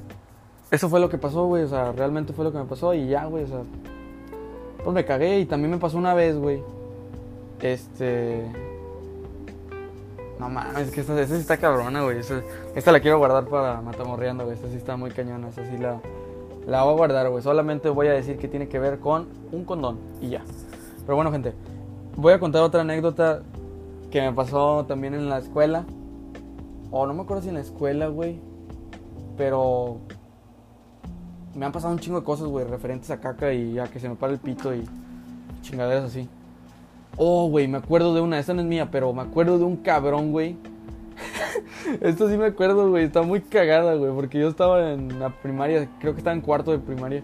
[0.70, 3.08] eso fue lo que pasó, güey, o sea, realmente fue lo que me pasó y
[3.08, 3.62] ya, güey, o sea,
[4.84, 6.62] pues me cagué y también me pasó una vez, güey.
[7.60, 8.69] Este
[10.40, 12.18] no mames, es que esta, sí está cabrona, güey.
[12.18, 14.56] Esta, la quiero guardar para matamorreando, güey.
[14.56, 15.48] Esta sí está muy cañona.
[15.48, 16.00] Esta sí la,
[16.66, 17.42] la voy a guardar, güey.
[17.42, 20.42] Solamente voy a decir que tiene que ver con un condón y ya.
[21.04, 21.52] Pero bueno, gente.
[22.16, 23.42] Voy a contar otra anécdota
[24.10, 25.84] que me pasó también en la escuela.
[26.90, 28.40] O no me acuerdo si en la escuela, güey.
[29.36, 29.98] Pero
[31.54, 34.08] me han pasado un chingo de cosas, güey, referentes a caca y a que se
[34.08, 34.88] me para el pito y
[35.60, 36.26] chingaderas así.
[37.16, 38.38] Oh, güey, me acuerdo de una.
[38.38, 40.56] Esta no es mía, pero me acuerdo de un cabrón, güey.
[42.00, 43.04] Esto sí me acuerdo, güey.
[43.04, 44.12] Está muy cagada, güey.
[44.12, 47.22] Porque yo estaba en la primaria, creo que estaba en cuarto de primaria.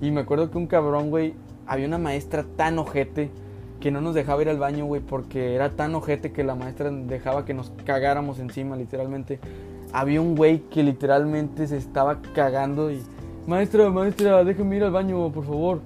[0.00, 1.34] Y me acuerdo que un cabrón, güey,
[1.66, 3.30] había una maestra tan ojete
[3.80, 6.90] que no nos dejaba ir al baño, güey, porque era tan ojete que la maestra
[6.90, 9.40] dejaba que nos cagáramos encima, literalmente.
[9.92, 13.02] Había un güey que literalmente se estaba cagando y...
[13.46, 15.80] Maestra, maestra, déjeme ir al baño, por favor.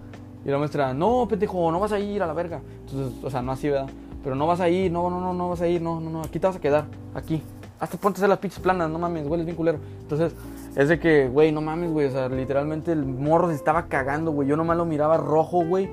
[0.45, 2.61] Y la maestra, no, pendejo, no vas a ir a la verga.
[2.91, 3.89] Entonces, o sea, no así, ¿verdad?
[4.23, 6.23] Pero no vas a ir, no, no, no, no vas a ir, no, no, no,
[6.23, 7.43] aquí te vas a quedar, aquí.
[7.81, 9.79] Hasta ponte a hacer las pinches planas, no mames, hueles bien culero.
[10.01, 10.35] Entonces,
[10.75, 14.33] es de que, güey, no mames, güey, o sea, literalmente el morro se estaba cagando,
[14.33, 14.49] güey.
[14.49, 15.89] Yo nomás lo miraba rojo, güey.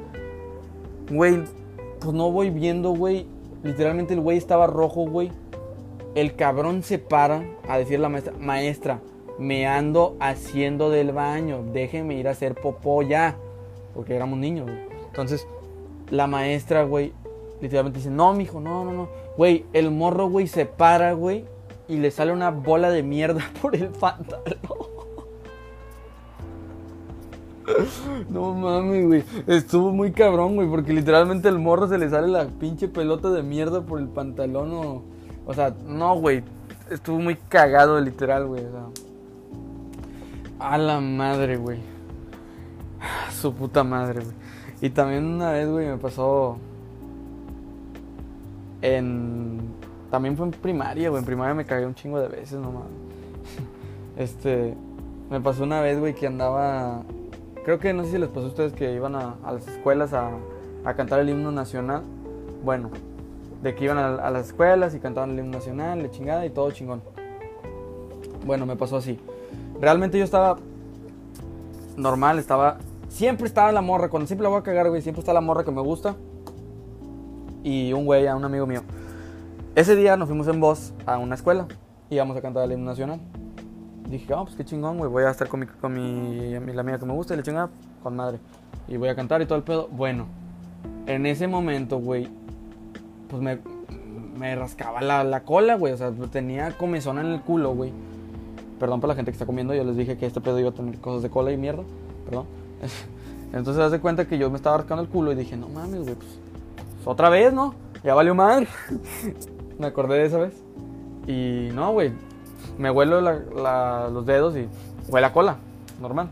[1.11, 1.43] Güey,
[1.99, 3.27] pues no voy viendo, güey.
[3.63, 5.31] Literalmente el güey estaba rojo, güey.
[6.15, 8.99] El cabrón se para a decirle a la maestra, maestra,
[9.37, 13.35] me ando haciendo del baño, déjeme ir a hacer popó ya.
[13.93, 14.79] Porque éramos niños, güey.
[15.07, 15.47] Entonces,
[16.11, 17.13] la maestra, güey,
[17.61, 19.09] literalmente dice, no, mijo, no, no, no.
[19.37, 21.45] Güey, el morro, güey, se para, güey,
[21.87, 24.95] y le sale una bola de mierda por el pantalón.
[28.29, 29.23] No mames, güey.
[29.47, 33.41] Estuvo muy cabrón, güey, porque literalmente el morro se le sale la pinche pelota de
[33.41, 35.03] mierda por el pantalón o...
[35.47, 36.43] O sea, no, güey.
[36.91, 38.63] Estuvo muy cagado, literal, güey.
[38.65, 38.83] O sea...
[40.59, 41.79] A la madre, güey.
[43.41, 44.44] Su puta madre, güey.
[44.85, 46.57] Y también una vez, güey, me pasó...
[48.83, 49.57] En...
[50.11, 51.21] También fue en primaria, güey.
[51.21, 52.83] En primaria me cagué un chingo de veces, no.
[54.15, 54.75] Este...
[55.31, 57.01] Me pasó una vez, güey, que andaba
[57.63, 60.29] Creo que no sé si les pasó a ustedes que iban a, las escuelas a,
[60.95, 62.03] cantar el himno nacional.
[62.63, 62.91] Bueno,
[63.63, 66.69] de que iban a, las escuelas y cantaban el himno nacional, le chingada y todo
[66.69, 67.01] chingón.
[68.45, 69.19] Bueno, me pasó así.
[69.81, 70.57] Realmente yo estaba
[71.97, 72.77] normal, estaba.
[73.15, 74.09] Siempre estaba la morra.
[74.09, 76.17] Cuando siempre la voy a cagar, güey, siempre está la morra que me gusta.
[77.63, 78.81] Y un güey, a un amigo mío.
[79.73, 81.65] Ese día nos fuimos en voz a una escuela
[82.09, 83.21] y íbamos a cantar el himno nacional
[84.09, 86.99] dije, oh, pues qué chingón, güey, voy a estar con, mi, con mi, la amiga
[86.99, 87.69] que me gusta y le chingada,
[88.03, 88.39] con madre.
[88.87, 89.87] Y voy a cantar y todo el pedo.
[89.91, 90.27] Bueno,
[91.07, 92.27] en ese momento, güey,
[93.29, 93.59] pues me,
[94.37, 97.91] me rascaba la, la cola, güey, o sea, tenía comezón en el culo, güey.
[98.79, 100.73] Perdón por la gente que está comiendo, yo les dije que este pedo iba a
[100.73, 101.83] tener cosas de cola y mierda,
[102.25, 102.45] perdón.
[103.53, 106.15] Entonces, hace cuenta que yo me estaba rascando el culo y dije, no mames, güey,
[106.15, 106.39] pues,
[107.05, 107.75] otra vez, ¿no?
[108.03, 108.67] Ya valió madre.
[109.79, 110.53] me acordé de esa vez.
[111.27, 112.11] Y no, güey,
[112.77, 114.67] me huelo los dedos y
[115.09, 115.57] huele a cola,
[115.99, 116.29] normal.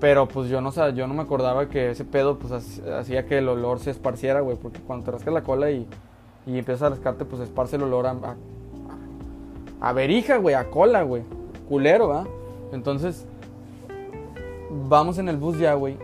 [0.00, 3.48] Pero pues yo no, yo no me acordaba que ese pedo pues hacía que el
[3.48, 4.56] olor se esparciera, güey.
[4.56, 5.86] Porque cuando te rascas la cola y,
[6.46, 8.36] y empiezas a rascarte, pues esparce el olor a, a,
[9.88, 11.22] a verija, güey, a cola, güey.
[11.68, 12.24] Culero, ¿va?
[12.72, 13.26] Entonces,
[14.88, 15.96] vamos en el bus ya, güey.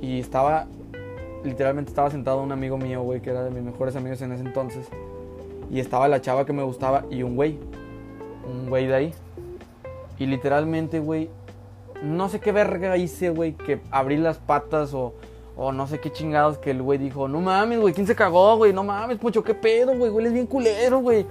[0.00, 0.66] Y estaba,
[1.44, 4.44] literalmente estaba sentado un amigo mío, güey, que era de mis mejores amigos en ese
[4.44, 4.88] entonces.
[5.70, 7.58] Y estaba la chava que me gustaba y un güey
[8.48, 9.14] un güey de ahí.
[10.18, 11.30] Y literalmente, güey,
[12.02, 15.14] no sé qué verga hice, güey, que abrí las patas o,
[15.56, 18.56] o no sé qué chingados que el güey dijo, no mames, güey, ¿quién se cagó,
[18.56, 18.72] güey?
[18.72, 21.26] No mames, mucho, qué pedo, güey, güey, es bien culero, güey.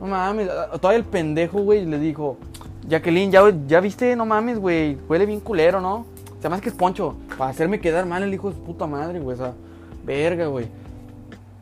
[0.00, 0.48] No mames,
[0.80, 2.36] todavía el pendejo, güey, le dijo,
[2.88, 6.06] Jacqueline, ya, ya viste, no mames, güey, huele bien culero, ¿no?
[6.38, 9.20] O sea, más que es poncho, para hacerme quedar mal el hijo de puta madre,
[9.20, 9.54] güey, o sea,
[10.04, 10.66] verga, güey.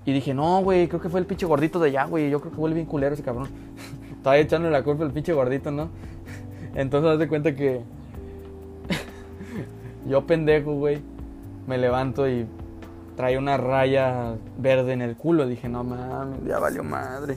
[0.07, 2.53] Y dije, no, güey, creo que fue el pinche gordito de allá, güey, yo creo
[2.53, 3.49] que huele bien culero ese cabrón.
[4.17, 5.91] Estaba echando la culpa al pinche gordito, ¿no?
[6.75, 7.83] Entonces, haz de cuenta que.
[10.09, 11.03] yo, pendejo, güey,
[11.67, 12.47] me levanto y
[13.17, 15.47] trae una raya verde en el culo.
[15.47, 17.37] Dije, no mames, ya valió madre.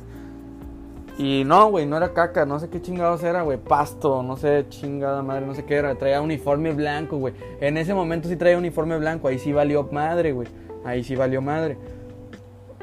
[1.18, 4.66] Y no, güey, no era caca, no sé qué chingados era, güey, pasto, no sé,
[4.70, 5.94] chingada madre, no sé qué era.
[5.96, 7.36] Traía uniforme blanco, güey.
[7.62, 10.48] En ese momento sí traía uniforme blanco, ahí sí valió madre, güey.
[10.84, 11.78] Ahí sí valió madre.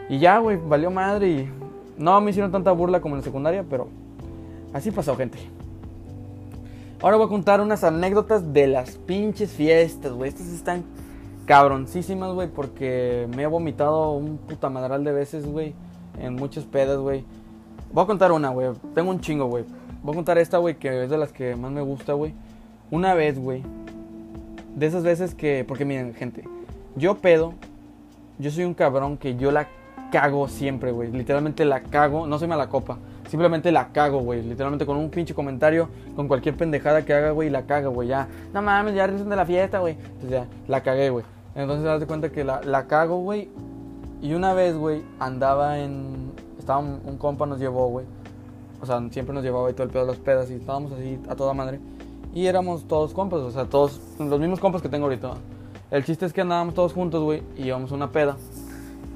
[0.08, 1.50] Y ya, güey, valió madre y
[1.98, 3.88] no me hicieron tanta burla como en la secundaria, pero
[4.72, 5.38] así pasó, gente.
[7.02, 10.28] Ahora voy a contar unas anécdotas de las pinches fiestas, güey.
[10.28, 10.84] Estas están
[11.46, 15.74] cabroncísimas, güey, porque me he vomitado un puta madral de veces, güey,
[16.20, 17.24] en muchas pedas, güey.
[17.92, 18.68] Voy a contar una, güey.
[18.94, 19.64] Tengo un chingo, güey.
[20.03, 22.35] Voy a contar esta, güey, que es de las que más me gusta, güey.
[22.90, 23.62] Una vez, güey.
[24.74, 25.64] De esas veces que...
[25.66, 26.44] Porque miren, gente.
[26.96, 27.55] Yo pedo.
[28.38, 29.68] Yo soy un cabrón que yo la
[30.11, 31.11] cago siempre, güey.
[31.11, 32.26] Literalmente la cago.
[32.26, 32.98] No soy mala copa.
[33.31, 34.42] Simplemente la cago, güey.
[34.42, 38.09] Literalmente con un pinche comentario, con cualquier pendejada que haga, güey, la cago, güey.
[38.09, 39.94] Ya, no mames, ya recién de la fiesta, güey.
[39.94, 41.24] Entonces ya, la cagué, güey.
[41.55, 43.48] Entonces, das cuenta que la, la cago, güey.
[44.20, 46.29] Y una vez, güey, andaba en.
[46.61, 48.07] Estaba un, compa, nos llevó, güey.
[48.83, 51.18] O sea, siempre nos llevaba y todo el pedo de las pedas y estábamos así
[51.29, 51.81] a toda madre.
[52.35, 55.33] Y éramos todos compas, o sea, todos los mismos compas que tengo ahorita.
[55.90, 58.37] El chiste es que andábamos todos juntos, güey, y íbamos una peda.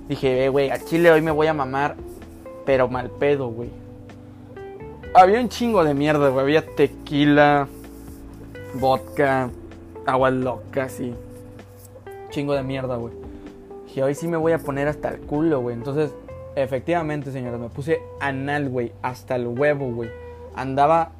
[0.08, 1.96] Dije, eh, güey, a Chile hoy me voy a mamar,
[2.66, 3.70] pero mal pedo, güey.
[5.14, 6.42] Había un chingo de mierda, güey.
[6.42, 7.68] Había tequila,
[8.74, 9.50] vodka,
[10.06, 11.14] Agua loca, sí.
[12.30, 13.14] Chingo de mierda, güey.
[13.94, 15.76] Y hoy sí me voy a poner hasta el culo, güey.
[15.76, 16.12] Entonces,
[16.56, 18.92] efectivamente, señores, me puse anal, güey.
[19.02, 20.10] Hasta el huevo, güey.
[20.54, 21.12] Andaba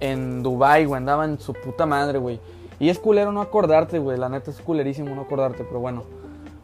[0.00, 0.98] en Dubai, güey.
[0.98, 2.40] Andaba en su puta madre, güey.
[2.78, 4.18] Y es culero no acordarte, güey.
[4.18, 6.04] La neta es culerísimo no acordarte, pero bueno.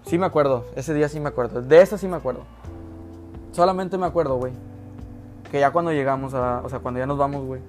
[0.04, 0.64] Sí me acuerdo.
[0.76, 1.62] Ese día sí me acuerdo.
[1.62, 2.42] De esa sí me acuerdo.
[3.52, 4.52] Solamente me acuerdo, güey.
[5.50, 6.62] Que ya cuando llegamos a...
[6.64, 7.60] O sea, cuando ya nos vamos, güey.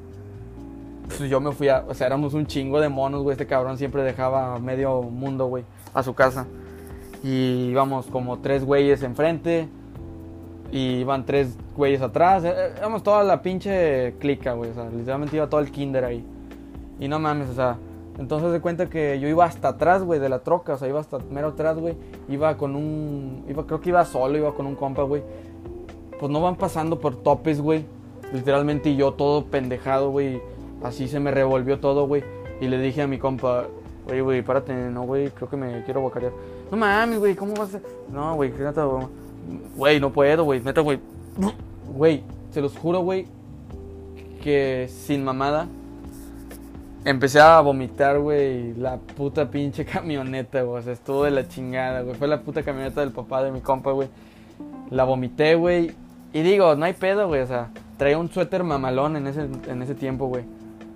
[1.07, 1.84] Pues yo me fui a...
[1.88, 3.34] O sea, éramos un chingo de monos, güey.
[3.34, 5.63] Este cabrón siempre dejaba medio mundo, güey.
[5.93, 6.47] A su casa.
[7.23, 9.69] Y íbamos como tres güeyes enfrente.
[10.71, 12.43] Y iban tres güeyes atrás.
[12.43, 14.71] Éramos toda la pinche clica, güey.
[14.71, 16.25] O sea, literalmente iba todo el kinder ahí.
[16.99, 17.77] Y no mames, o sea...
[18.19, 20.99] Entonces de cuenta que yo iba hasta atrás, güey, de la troca, o sea, iba
[20.99, 21.95] hasta mero atrás, güey.
[22.29, 25.23] Iba con un iba creo que iba solo, iba con un compa, güey.
[26.19, 27.86] Pues no van pasando por topes, güey.
[28.34, 30.41] Literalmente y yo todo pendejado, güey.
[30.84, 32.23] Así se me revolvió todo, güey.
[32.60, 33.65] Y le dije a mi compa,
[34.07, 36.34] "Oye, güey, párate, no, güey, creo que me quiero bocarear."
[36.69, 37.79] No mames, güey, ¿cómo vas a
[38.12, 38.86] No, güey, neta,
[39.75, 40.99] güey, no puedo, güey, neta, güey.
[41.93, 43.27] Güey, se los juro, güey,
[44.41, 45.67] que sin mamada
[47.04, 50.82] Empecé a vomitar, güey, la puta pinche camioneta, güey.
[50.82, 52.15] O sea, estuvo de la chingada, güey.
[52.15, 54.08] Fue la puta camioneta del papá de mi compa, güey.
[54.91, 55.95] La vomité, güey.
[56.32, 57.41] Y digo, no hay pedo, güey.
[57.41, 60.43] O sea, traía un suéter mamalón en ese, en ese tiempo, güey.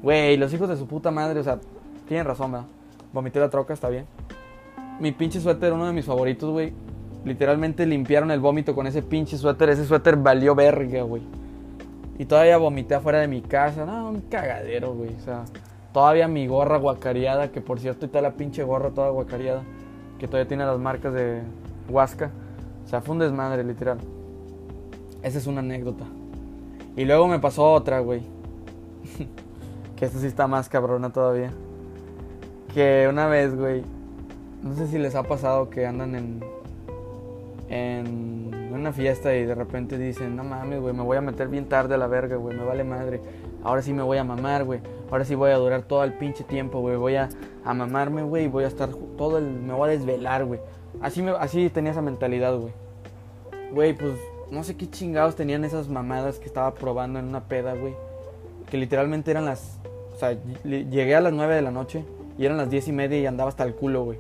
[0.03, 1.59] Güey, los hijos de su puta madre, o sea,
[2.07, 2.67] tienen razón, ¿verdad?
[3.11, 4.05] Vomité la troca, está bien.
[4.99, 6.71] Mi pinche suéter, uno de mis favoritos, güey.
[7.25, 9.69] Literalmente limpiaron el vómito con ese pinche suéter.
[9.69, 11.23] Ese suéter valió verga, güey.
[12.17, 13.85] Y todavía vomité afuera de mi casa.
[13.85, 15.13] No, un cagadero, güey.
[15.15, 15.43] O sea,
[15.95, 19.63] Todavía mi gorra guacareada, que por cierto está la pinche gorra toda guacareada,
[20.19, 21.41] que todavía tiene las marcas de
[21.87, 22.31] Huasca.
[22.83, 23.99] O sea, fue un desmadre, literal.
[25.23, 26.03] Esa es una anécdota.
[26.97, 28.23] Y luego me pasó otra, güey.
[29.95, 31.51] que esta sí está más cabrona todavía.
[32.73, 33.81] Que una vez, güey.
[34.63, 36.43] No sé si les ha pasado que andan en.
[37.69, 41.67] En una fiesta y de repente dicen, no mames, güey, me voy a meter bien
[41.67, 43.21] tarde a la verga, güey, me vale madre.
[43.63, 46.43] Ahora sí me voy a mamar, güey ahora sí voy a durar todo el pinche
[46.43, 46.95] tiempo, güey.
[46.95, 47.29] Voy a,
[47.63, 49.45] a mamarme, güey, voy a estar todo el...
[49.45, 50.59] Me voy a desvelar, güey.
[51.01, 52.73] Así, así tenía esa mentalidad, güey.
[53.71, 54.13] Güey, pues
[54.51, 57.95] no sé qué chingados tenían esas mamadas que estaba probando en una peda, güey.
[58.69, 59.79] Que literalmente eran las...
[60.13, 62.05] O sea, llegué a las 9 de la noche
[62.37, 64.17] y eran las 10 y media y andaba hasta el culo, güey.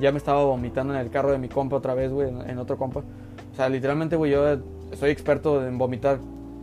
[0.00, 2.76] Ya me estaba vomitando en el carro de mi compa otra vez, güey, en otro
[2.76, 3.00] compa.
[3.00, 4.44] O sea, literalmente, güey, yo
[4.96, 6.18] soy experto en vomitar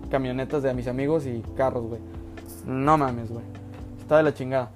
[0.10, 2.00] camionetas de mis amigos y carros, güey.
[2.65, 3.43] No mames, güey.
[4.00, 4.71] Está de la chingada.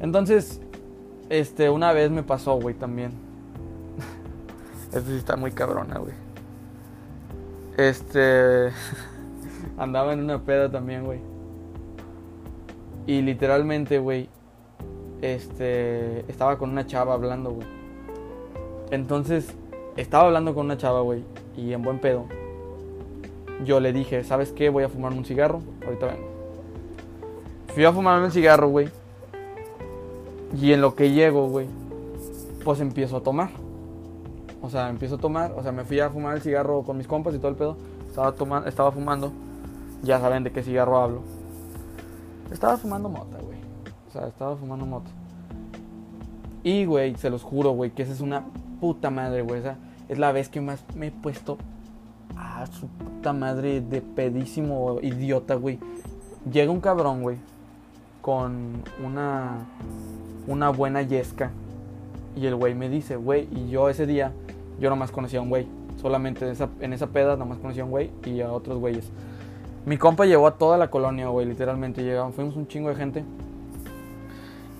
[0.00, 0.60] Entonces,
[1.30, 3.12] este, una vez me pasó, güey, también.
[4.92, 6.14] Esto sí está muy cabrona, güey.
[7.76, 8.70] Este.
[9.78, 11.20] andaba en una peda también, güey.
[13.06, 14.28] Y literalmente, güey.
[15.22, 16.20] Este.
[16.30, 17.75] Estaba con una chava hablando, güey.
[18.90, 19.54] Entonces,
[19.96, 21.24] estaba hablando con una chava, güey.
[21.56, 22.26] Y en buen pedo.
[23.64, 24.68] Yo le dije, ¿sabes qué?
[24.68, 25.60] Voy a fumarme un cigarro.
[25.84, 26.28] Ahorita vengo.
[27.74, 28.88] Fui a fumarme un cigarro, güey.
[30.60, 31.66] Y en lo que llego, güey,
[32.64, 33.50] pues empiezo a tomar.
[34.62, 35.52] O sea, empiezo a tomar.
[35.56, 37.76] O sea, me fui a fumar el cigarro con mis compas y todo el pedo.
[38.08, 39.32] Estaba, tomando, estaba fumando.
[40.02, 41.20] Ya saben de qué cigarro hablo.
[42.52, 43.58] Estaba fumando mota, güey.
[44.08, 45.10] O sea, estaba fumando mota.
[46.62, 48.44] Y, güey, se los juro, güey, que esa es una
[48.80, 49.60] puta madre, güey.
[49.60, 49.76] Esa
[50.08, 51.58] es la vez que más me he puesto
[52.36, 55.78] a su puta madre de pedísimo idiota, güey.
[56.50, 57.38] Llega un cabrón, güey
[58.26, 59.68] con una,
[60.48, 61.52] una buena yesca.
[62.34, 64.32] Y el güey me dice, güey, y yo ese día,
[64.80, 65.68] yo nomás conocía a un güey.
[66.02, 69.12] Solamente en esa, en esa peda nomás conocía a un güey y a otros güeyes.
[69.84, 72.02] Mi compa llevó a toda la colonia, güey, literalmente.
[72.02, 73.24] Llegamos, fuimos un chingo de gente.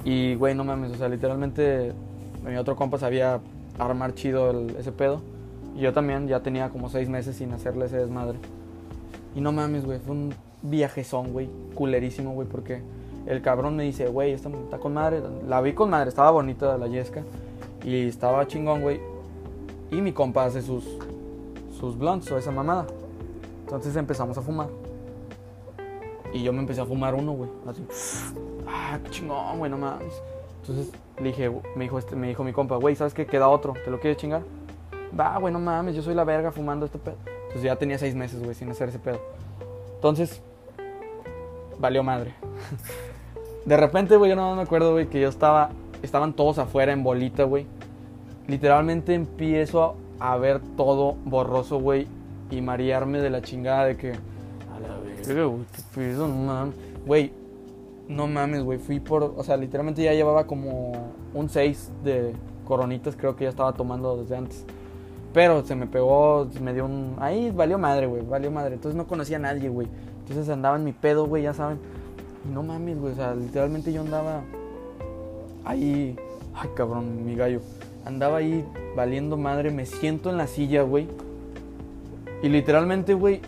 [0.05, 1.93] Y, güey, no mames, o sea, literalmente
[2.45, 3.39] mi otro compa sabía
[3.79, 5.21] armar chido ese pedo.
[5.77, 8.39] Y yo también, ya tenía como seis meses sin hacerle ese desmadre.
[9.35, 12.81] Y no mames, güey, fue un viajezón, güey, culerísimo, güey, porque
[13.27, 15.21] el cabrón me dice, güey, está, con madre.
[15.47, 17.23] La vi con madre, estaba bonita la yesca.
[17.85, 19.01] Y estaba chingón, güey.
[19.91, 20.85] Y mi compa hace sus,
[21.79, 22.87] sus blunts o esa mamada.
[23.65, 24.69] Entonces empezamos a fumar.
[26.33, 27.51] Y yo me empecé a fumar uno, güey.
[27.67, 27.85] Así,
[28.67, 30.15] ah, chingón, güey, no mames.
[30.69, 33.25] Entonces le dije, me dijo, este, me dijo mi compa, güey, ¿sabes qué?
[33.27, 34.43] Queda otro, ¿te lo quieres chingar?
[35.19, 37.17] Va, güey, no mames, yo soy la verga fumando este pedo.
[37.27, 39.21] Entonces ya tenía seis meses, güey, sin hacer ese pedo.
[39.95, 40.43] Entonces,
[41.79, 42.35] valió madre.
[43.65, 45.71] De repente, güey, yo no me acuerdo, güey, que yo estaba.
[46.03, 47.67] Estaban todos afuera en bolita, güey.
[48.47, 52.07] Literalmente empiezo a ver todo borroso, güey.
[52.51, 54.13] Y marearme de la chingada de que.
[54.13, 56.73] A la verga, güey, qué pedo, man.
[57.07, 57.33] Güey,
[58.09, 58.79] No mames, güey.
[58.79, 59.35] Fui por.
[59.37, 60.93] O sea, literalmente ya llevaba como
[61.35, 62.33] un 6 de
[62.65, 64.65] coronitas, creo que ya estaba tomando desde antes.
[65.33, 67.17] Pero se me pegó, me dio un.
[67.19, 68.23] Ahí valió madre, güey.
[68.23, 68.75] Valió madre.
[68.75, 69.89] Entonces no conocía a nadie, güey.
[70.21, 71.79] Entonces andaba en mi pedo, güey, ya saben.
[72.49, 73.13] Y no mames, güey.
[73.13, 74.43] O sea, literalmente yo andaba
[75.65, 76.17] ahí.
[76.55, 77.61] Ay, cabrón, mi gallo.
[78.05, 78.65] Andaba ahí
[78.95, 79.71] valiendo madre.
[79.71, 81.09] Me siento en la silla, güey.
[82.43, 83.41] Y literalmente, güey,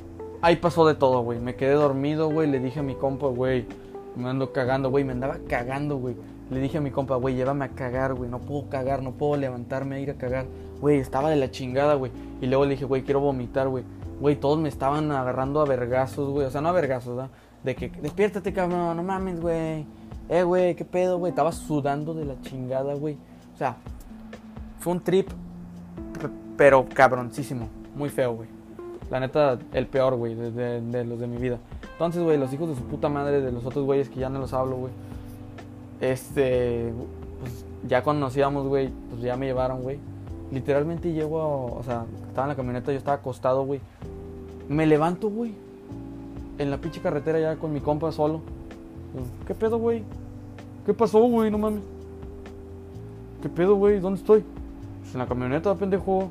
[0.43, 1.39] ahí pasó de todo, güey.
[1.39, 2.51] Me quedé dormido, güey.
[2.51, 3.67] Le dije a mi compa, güey,
[4.17, 5.05] me ando cagando, güey.
[5.05, 6.17] Me andaba cagando, güey.
[6.51, 8.31] Le dije a mi compa, güey, llévame a cagar, güey.
[8.31, 10.47] No puedo cagar, no puedo levantarme a ir a cagar.
[10.81, 12.11] Güey, estaba de la chingada, güey.
[12.41, 13.85] Y luego le dije, güey, quiero vomitar, güey.
[14.21, 16.47] Güey, todos me estaban agarrando a vergazos, güey.
[16.47, 17.31] O sea, no a vergazos, ¿verdad?
[17.63, 19.85] De que, despiértate, cabrón, no mames, güey.
[20.29, 21.31] Eh, güey, qué pedo, güey.
[21.31, 23.17] Estaba sudando de la chingada, güey.
[23.55, 23.77] O sea,
[24.79, 25.29] fue un trip,
[26.57, 27.69] pero cabroncísimo.
[27.95, 28.49] Muy feo, güey.
[29.11, 31.59] La neta, el peor, güey, de, de, los de mi vida.
[31.99, 34.39] Entonces, güey, los hijos de su puta madre, de los otros güeyes que ya no
[34.39, 34.93] los hablo, güey.
[36.01, 36.93] Este,
[37.41, 39.99] pues ya conocíamos, güey, pues ya me llevaron, güey.
[40.53, 43.81] Literalmente llego, o sea, estaba en la camioneta, yo estaba acostado, güey.
[44.69, 45.57] Me levanto, güey.
[46.59, 48.43] En la pinche carretera ya con mi compa solo.
[49.45, 50.05] ¿Qué pedo, güey?
[50.87, 51.51] ¿Qué pasó, güey?
[51.51, 51.83] No mames.
[53.43, 53.99] ¿Qué pedo, güey?
[53.99, 54.45] ¿Dónde estoy?
[55.01, 56.31] Pues en la camioneta, pendejo.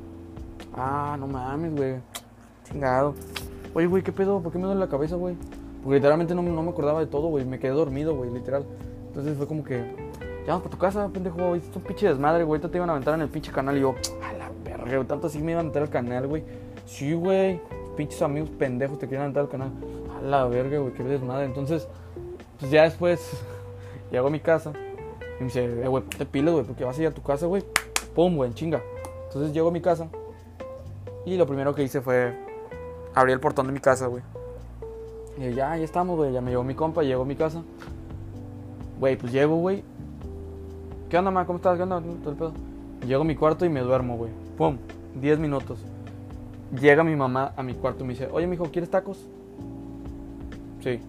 [0.73, 1.95] Ah, no mames, güey.
[2.63, 3.15] Chingado.
[3.73, 4.39] Oye, güey, ¿qué pedo?
[4.39, 5.35] ¿Por qué me duele la cabeza, güey?
[5.87, 7.45] Literalmente no, no me acordaba de todo, güey.
[7.45, 8.65] Me quedé dormido, güey, literal.
[9.07, 9.77] Entonces fue como que,
[10.45, 11.55] ya vamos para tu casa, pendejo.
[11.55, 12.57] Esto es un pinche desmadre, güey.
[12.59, 13.77] Ahorita te iban a aventar en el pinche canal.
[13.77, 15.07] Y yo, a la verga, güey.
[15.07, 16.43] Tanto así me iban a meter al canal, güey.
[16.85, 17.59] Sí, güey.
[17.95, 19.71] Pinches amigos pendejos te quieren aventar al canal.
[20.17, 20.93] A la verga, güey.
[20.93, 21.45] Qué desmadre.
[21.45, 21.87] Entonces,
[22.59, 23.31] pues ya después,
[24.11, 24.73] llego a mi casa.
[25.39, 27.45] Y me dice, eh, güey, te piles, güey, porque vas a ir a tu casa,
[27.45, 27.63] güey.
[28.15, 28.81] Pum, güey, chinga.
[29.27, 30.07] Entonces llego a mi casa.
[31.25, 32.33] Y lo primero que hice fue
[33.13, 34.23] abrí el portón de mi casa, güey.
[35.37, 36.33] Y ya, ya estamos, güey.
[36.33, 37.61] Ya me llevó mi compa, llegó a mi casa.
[38.99, 39.83] Güey, pues llego, güey.
[41.09, 41.45] ¿Qué onda, ma?
[41.45, 41.77] ¿Cómo estás?
[41.77, 42.01] ¿Qué onda?
[42.01, 42.53] Todo el pedo.
[43.05, 44.31] Llego a mi cuarto y me duermo, güey.
[44.57, 44.77] Pum,
[45.21, 45.79] 10 minutos.
[46.81, 49.25] Llega mi mamá a mi cuarto y me dice, oye, mijo, ¿quieres tacos?
[50.81, 50.99] Sí.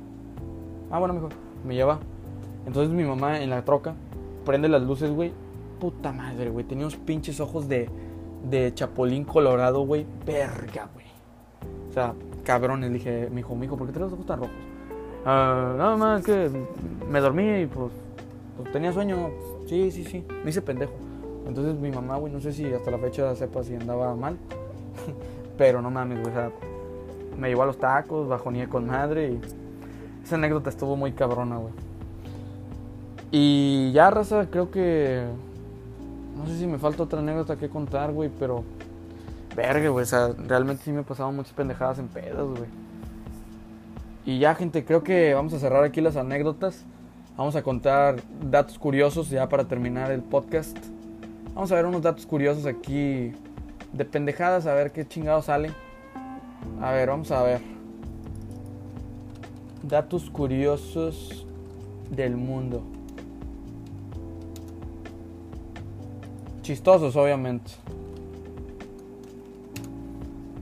[0.90, 1.28] Ah, bueno, mijo.
[1.64, 1.98] Me lleva.
[2.66, 3.94] Entonces mi mamá en la troca
[4.44, 5.32] prende las luces, güey.
[5.80, 6.64] Puta madre, güey.
[6.64, 7.88] Tenía unos pinches ojos de,
[8.48, 10.06] de chapulín colorado, güey.
[10.26, 11.06] Verga, güey.
[11.90, 12.14] O sea,
[12.48, 12.90] cabrones.
[12.90, 14.54] Le dije, mi hijo, ¿por qué te los ojos tan rojos?
[15.22, 16.50] Uh, nada más que
[17.10, 17.92] me dormí y pues,
[18.56, 19.28] pues tenía sueño.
[19.66, 20.24] Sí, sí, sí.
[20.42, 20.94] Me hice pendejo.
[21.46, 24.38] Entonces mi mamá, güey, no sé si hasta la fecha sepa si andaba mal.
[25.58, 26.30] Pero no mames, güey.
[26.30, 26.50] O sea,
[27.38, 29.40] me llevó a los tacos, bajoné con madre y
[30.24, 31.74] esa anécdota estuvo muy cabrona, güey.
[33.30, 35.22] Y ya, raza, creo que.
[36.34, 38.64] No sé si me falta otra anécdota que contar, güey, pero
[39.58, 40.04] verga, güey.
[40.04, 42.70] O sea, realmente sí me pasaban muchas pendejadas en pedos, güey.
[44.24, 46.84] Y ya, gente, creo que vamos a cerrar aquí las anécdotas.
[47.36, 48.16] Vamos a contar
[48.50, 50.76] datos curiosos ya para terminar el podcast.
[51.54, 53.32] Vamos a ver unos datos curiosos aquí
[53.92, 55.72] de pendejadas, a ver qué chingados salen.
[56.80, 57.60] A ver, vamos a ver.
[59.82, 61.46] Datos curiosos
[62.10, 62.82] del mundo.
[66.62, 67.72] Chistosos, obviamente.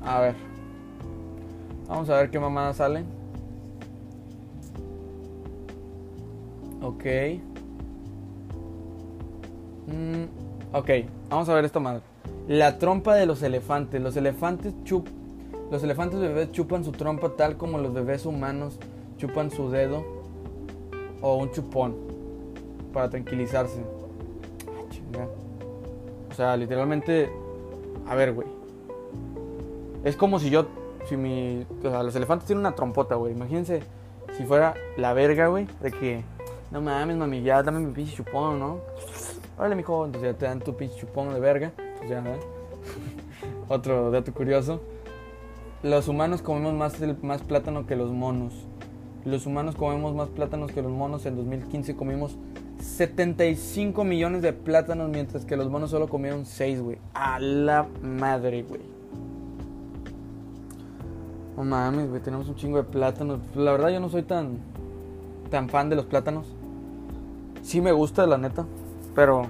[0.07, 0.35] A ver.
[1.89, 3.05] Vamos a ver qué mamada sale.
[6.81, 7.05] Ok.
[9.89, 10.25] Mm,
[10.73, 10.91] ok,
[11.29, 12.03] vamos a ver esto madre.
[12.49, 14.01] La trompa de los elefantes.
[14.01, 15.09] Los elefantes chup
[15.71, 18.79] los elefantes bebés chupan su trompa tal como los bebés humanos
[19.17, 20.05] chupan su dedo
[21.21, 21.97] o un chupón
[22.93, 23.81] para tranquilizarse.
[25.19, 25.27] Ah,
[26.31, 27.31] o sea, literalmente,
[28.07, 28.46] a ver, güey.
[30.07, 30.69] Es como si yo,
[31.09, 33.33] si mi, o sea, los elefantes tienen una trompota, güey.
[33.33, 33.83] Imagínense
[34.37, 36.23] si fuera la verga, güey, de que,
[36.71, 38.79] no mames, mami, ya dame mi pinche chupón, ¿no?
[39.59, 41.73] Órale, mijo, entonces ya te dan tu pinche chupón de verga.
[41.99, 42.31] Pues ya, ¿no?
[43.69, 44.81] Otro dato curioso.
[45.83, 48.55] Los humanos comemos más, más plátano que los monos.
[49.25, 51.27] Los humanos comemos más plátanos que los monos.
[51.27, 52.37] En 2015 comimos
[52.81, 56.99] 75 millones de plátanos, mientras que los monos solo comieron 6, güey.
[57.13, 58.96] A la madre, güey.
[61.57, 63.41] No mames, güey, tenemos un chingo de plátanos.
[63.55, 64.59] La verdad yo no soy tan
[65.51, 66.47] tan fan de los plátanos.
[67.63, 68.67] Sí me gusta, la neta,
[69.15, 69.47] pero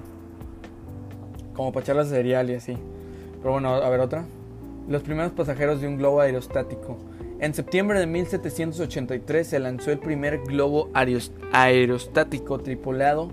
[1.54, 2.76] como para echarlas cereal y así.
[3.38, 4.24] Pero bueno, a ver otra.
[4.88, 6.96] Los primeros pasajeros de un globo aerostático.
[7.40, 10.90] En septiembre de 1783 se lanzó el primer globo
[11.52, 13.28] aerostático tripulado.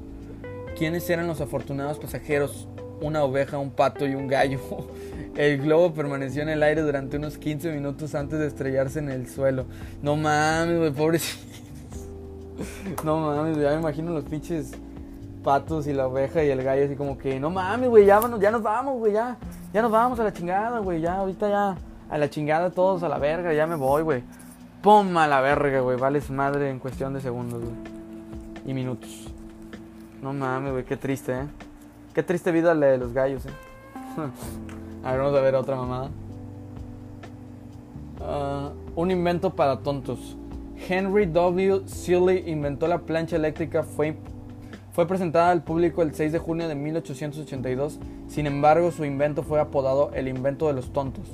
[0.77, 2.67] ¿Quiénes eran los afortunados pasajeros?
[3.01, 4.59] Una oveja, un pato y un gallo.
[5.35, 9.27] El globo permaneció en el aire durante unos 15 minutos antes de estrellarse en el
[9.27, 9.65] suelo.
[10.03, 11.43] No mames, güey, pobrecito.
[13.03, 14.73] no mames, ya me imagino los pinches
[15.43, 18.51] patos y la oveja y el gallo así como que, no mames, güey, ya, ya
[18.51, 19.37] nos vamos, güey, ya,
[19.73, 21.77] ya nos vamos a la chingada, güey, ya, ahorita ya,
[22.09, 24.23] a la chingada todos, a la verga, ya me voy, güey.
[24.83, 27.75] Pum, a la verga, güey, vales madre en cuestión de segundos, güey.
[28.67, 29.27] Y minutos.
[30.21, 31.45] No mames, güey, qué triste, eh.
[32.13, 33.49] Qué triste vida la de los gallos, eh.
[35.03, 36.09] a ver, a ver otra mamada.
[38.21, 40.37] Ah, un invento para tontos.
[40.87, 41.81] Henry W.
[41.85, 43.83] Seeley inventó la plancha eléctrica.
[43.83, 44.15] Fue,
[44.93, 47.99] fue presentada al público el 6 de junio de 1882.
[48.27, 51.25] Sin embargo, su invento fue apodado el invento de los tontos.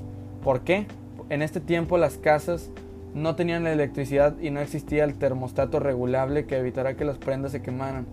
[0.43, 0.88] ¿Por qué?
[1.30, 2.72] En este tiempo las casas
[3.13, 7.61] no tenían electricidad y no existía el termostato regulable que evitara que las prendas se
[7.61, 8.07] quemaran.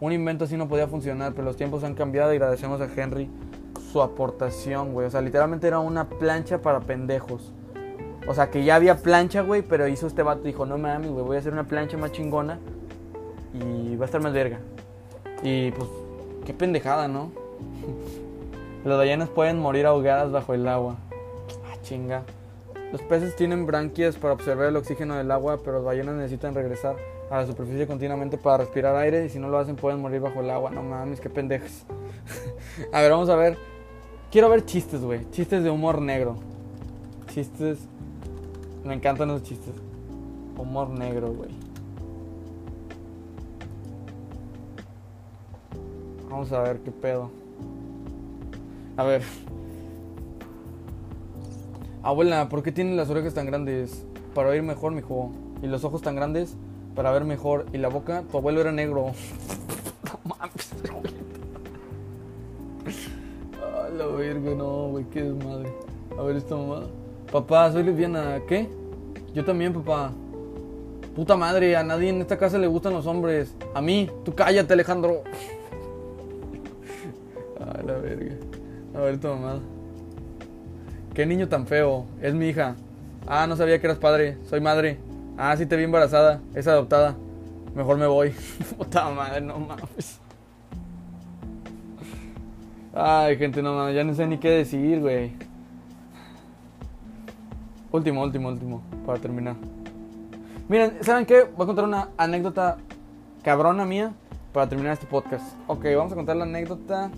[0.00, 3.28] Un invento así no podía funcionar, pero los tiempos han cambiado y agradecemos a Henry
[3.92, 5.06] su aportación, güey.
[5.06, 7.52] O sea, literalmente era una plancha para pendejos.
[8.26, 10.42] O sea, que ya había plancha, güey, pero hizo este vato.
[10.42, 12.58] Dijo, no mames, güey, voy a hacer una plancha más chingona
[13.54, 14.58] y va a estar más verga.
[15.42, 15.88] Y pues,
[16.44, 17.30] qué pendejada, ¿no?
[18.84, 20.96] Las ballenas pueden morir ahogadas bajo el agua.
[21.66, 22.22] Ah, chinga.
[22.92, 26.96] Los peces tienen branquias para observar el oxígeno del agua, pero las ballenas necesitan regresar
[27.30, 30.40] a la superficie continuamente para respirar aire y si no lo hacen pueden morir bajo
[30.40, 30.70] el agua.
[30.70, 31.84] No mames, qué pendejas.
[32.92, 33.58] a ver, vamos a ver.
[34.30, 35.30] Quiero ver chistes, güey.
[35.30, 36.36] Chistes de humor negro.
[37.32, 37.78] Chistes
[38.84, 39.74] me encantan los chistes.
[40.56, 41.50] Humor negro, güey.
[46.30, 47.30] Vamos a ver qué pedo.
[48.96, 49.22] A ver.
[52.02, 54.04] Abuela, ¿por qué tiene las orejas tan grandes?
[54.34, 55.30] Para oír mejor, mi mijo.
[55.62, 56.54] Y los ojos tan grandes
[56.94, 57.66] para ver mejor.
[57.72, 59.06] Y la boca, tu abuelo era negro.
[60.04, 60.74] no mames,
[63.88, 65.72] A la verga, no, güey, qué desmadre.
[66.18, 66.88] A ver esta mamada.
[67.32, 68.38] Papá, soy lesbiana.
[68.46, 68.68] ¿Qué?
[69.32, 70.12] Yo también, papá.
[71.16, 73.54] Puta madre, a nadie en esta casa le gustan los hombres.
[73.72, 75.22] A mí, tú cállate, Alejandro.
[77.60, 78.34] Ay, la verga.
[78.94, 79.60] A ver, tu mamá.
[81.14, 82.04] Qué niño tan feo.
[82.20, 82.76] Es mi hija.
[83.26, 84.36] Ah, no sabía que eras padre.
[84.50, 84.98] Soy madre.
[85.38, 86.42] Ah, sí te vi embarazada.
[86.54, 87.16] Es adoptada.
[87.74, 88.34] Mejor me voy.
[88.76, 90.20] Puta madre, no mames.
[93.00, 93.94] Ay, gente, no mames.
[93.94, 95.30] Ya no sé ni qué decir, güey.
[97.92, 99.54] Último, último, último, para terminar.
[100.68, 101.44] Miren, ¿saben qué?
[101.44, 102.76] Voy a contar una anécdota
[103.44, 104.14] cabrona mía
[104.52, 105.54] para terminar este podcast.
[105.68, 107.12] Ok, vamos a contar la anécdota.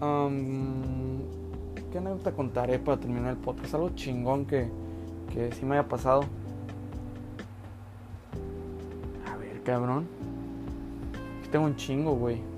[0.00, 1.20] Um,
[1.92, 3.72] ¿Qué anécdota contaré para terminar el podcast?
[3.74, 4.68] Algo chingón que,
[5.32, 6.24] que sí me haya pasado.
[9.32, 10.08] A ver, cabrón.
[11.38, 12.53] Aquí tengo un chingo, güey.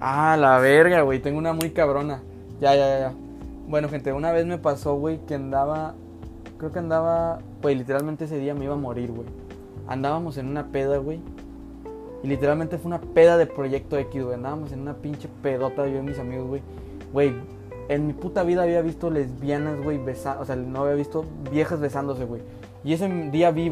[0.00, 1.20] Ah, la verga, güey.
[1.20, 2.22] Tengo una muy cabrona.
[2.60, 3.12] Ya, ya, ya.
[3.66, 5.94] Bueno, gente, una vez me pasó, güey, que andaba.
[6.58, 7.40] Creo que andaba.
[7.62, 9.26] Güey, literalmente ese día me iba a morir, güey.
[9.88, 11.20] Andábamos en una peda, güey.
[12.22, 14.34] Y literalmente fue una peda de Proyecto X, güey.
[14.34, 16.62] Andábamos en una pinche pedota yo y mis amigos, güey.
[17.12, 17.34] Güey,
[17.88, 20.42] en mi puta vida había visto lesbianas, güey, besando.
[20.42, 22.42] O sea, no había visto viejas besándose, güey.
[22.84, 23.70] Y ese día vi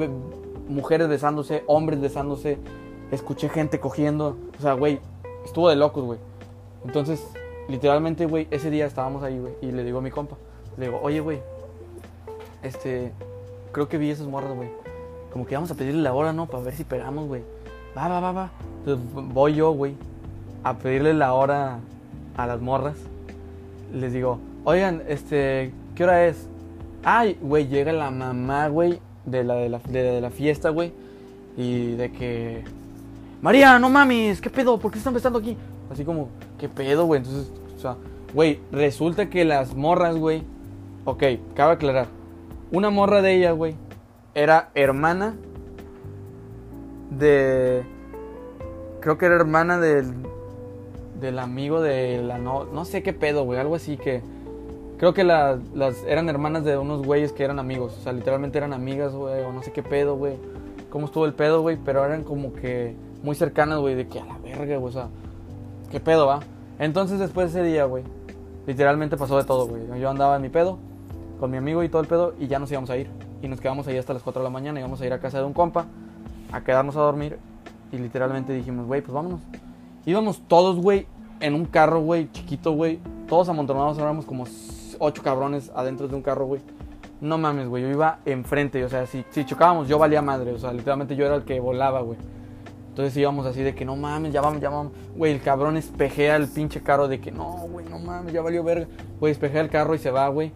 [0.69, 2.59] mujeres besándose, hombres besándose.
[3.11, 4.37] Escuché gente cogiendo.
[4.59, 5.01] O sea, güey,
[5.47, 6.19] estuvo de locos, güey.
[6.85, 7.27] Entonces,
[7.69, 10.37] Literalmente, güey, ese día estábamos ahí, güey, y le digo a mi compa,
[10.79, 11.41] le digo, oye, güey,
[12.63, 13.13] este,
[13.73, 14.69] creo que vi esas morras, güey.
[15.33, 16.47] Como que vamos a pedirle la hora, ¿no?
[16.47, 17.43] Para ver si pegamos, güey.
[17.97, 18.51] Va, va, va, va.
[18.79, 19.95] Entonces voy yo, güey,
[20.63, 21.81] a pedirle la hora
[22.37, 22.97] a las morras.
[23.93, 26.49] Les digo, oigan, este, ¿qué hora es?
[27.03, 30.93] Ay, güey, llega la mamá, güey, de la, de la, de la fiesta, güey.
[31.57, 32.65] Y de que...
[33.47, 34.77] María, no mames, ¿qué pedo?
[34.77, 35.57] ¿Por qué están empezando aquí?
[35.89, 37.21] Así como, ¿qué pedo, güey?
[37.21, 37.97] Entonces, o sea,
[38.35, 40.43] güey, resulta que las morras, güey.
[41.05, 41.23] Ok,
[41.55, 42.09] cabe aclarar.
[42.73, 43.77] Una morra de ella, güey,
[44.35, 45.37] era hermana
[47.09, 47.85] de.
[48.99, 50.13] Creo que era hermana del.
[51.21, 52.39] Del amigo de la.
[52.39, 53.61] No, no sé qué pedo, güey.
[53.61, 54.23] Algo así que.
[54.99, 55.61] Creo que las
[56.09, 57.97] eran hermanas de unos güeyes que eran amigos.
[57.97, 59.45] O sea, literalmente eran amigas, güey.
[59.45, 60.35] O no sé qué pedo, güey.
[60.91, 61.77] Cómo estuvo el pedo, güey.
[61.77, 63.95] Pero eran como que muy cercanas, güey.
[63.95, 64.91] De que a la verga, güey.
[64.91, 65.09] O sea,
[65.91, 66.41] ¿Qué pedo, va?
[66.79, 68.03] Entonces después de ese día, güey,
[68.67, 70.01] literalmente pasó de todo, güey.
[70.01, 70.79] Yo andaba en mi pedo,
[71.39, 73.09] con mi amigo y todo el pedo, y ya nos íbamos a ir.
[73.41, 75.39] Y nos quedamos ahí hasta las 4 de la mañana, íbamos a ir a casa
[75.39, 75.87] de un compa,
[76.53, 77.39] a quedarnos a dormir.
[77.93, 79.41] Y literalmente dijimos, güey, pues vámonos.
[80.05, 81.07] Íbamos todos, güey,
[81.39, 82.99] en un carro, güey, chiquito, güey.
[83.29, 84.45] Todos amontonados, éramos como
[84.99, 86.61] ocho cabrones adentro de un carro, güey.
[87.21, 90.59] No mames, güey, yo iba enfrente, o sea, si, si chocábamos yo valía madre, o
[90.59, 92.19] sea, literalmente yo era el que volaba, güey.
[92.97, 94.93] Entonces íbamos así de que no mames, ya vamos, ya vamos.
[95.17, 98.65] Güey, el cabrón espejea el pinche carro de que no, güey, no mames, ya valió
[98.65, 98.87] verga.
[99.21, 100.53] Güey, espejea el carro y se va, güey.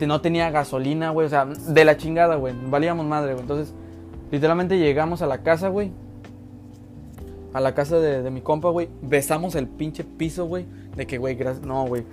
[0.00, 2.54] No tenía gasolina, güey, o sea, de la chingada, güey.
[2.68, 3.42] Valíamos madre, güey.
[3.42, 3.72] Entonces
[4.34, 5.92] Literalmente llegamos a la casa, güey.
[7.52, 8.88] A la casa de mi compa, güey.
[9.00, 10.66] Besamos el pinche piso, güey.
[10.96, 11.64] De que, güey, gracias.
[11.64, 12.04] No, güey.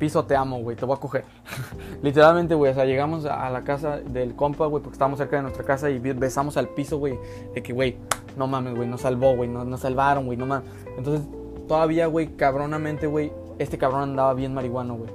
[0.00, 0.76] Piso, te amo, güey.
[0.76, 1.24] Te voy a coger.
[2.02, 2.72] Literalmente, güey.
[2.72, 4.82] O sea, llegamos a la casa del compa, güey.
[4.82, 5.90] Porque estábamos cerca de nuestra casa.
[5.90, 7.16] Y besamos al piso, güey.
[7.54, 7.98] De que, güey,
[8.38, 8.88] no mames, güey.
[8.88, 9.48] Nos salvó, güey.
[9.48, 10.38] Nos, salvaron, güey.
[10.38, 10.68] No mames.
[10.96, 11.26] Entonces,
[11.66, 13.32] todavía, güey, cabronamente, güey.
[13.58, 15.10] Este cabrón andaba bien marihuano, güey.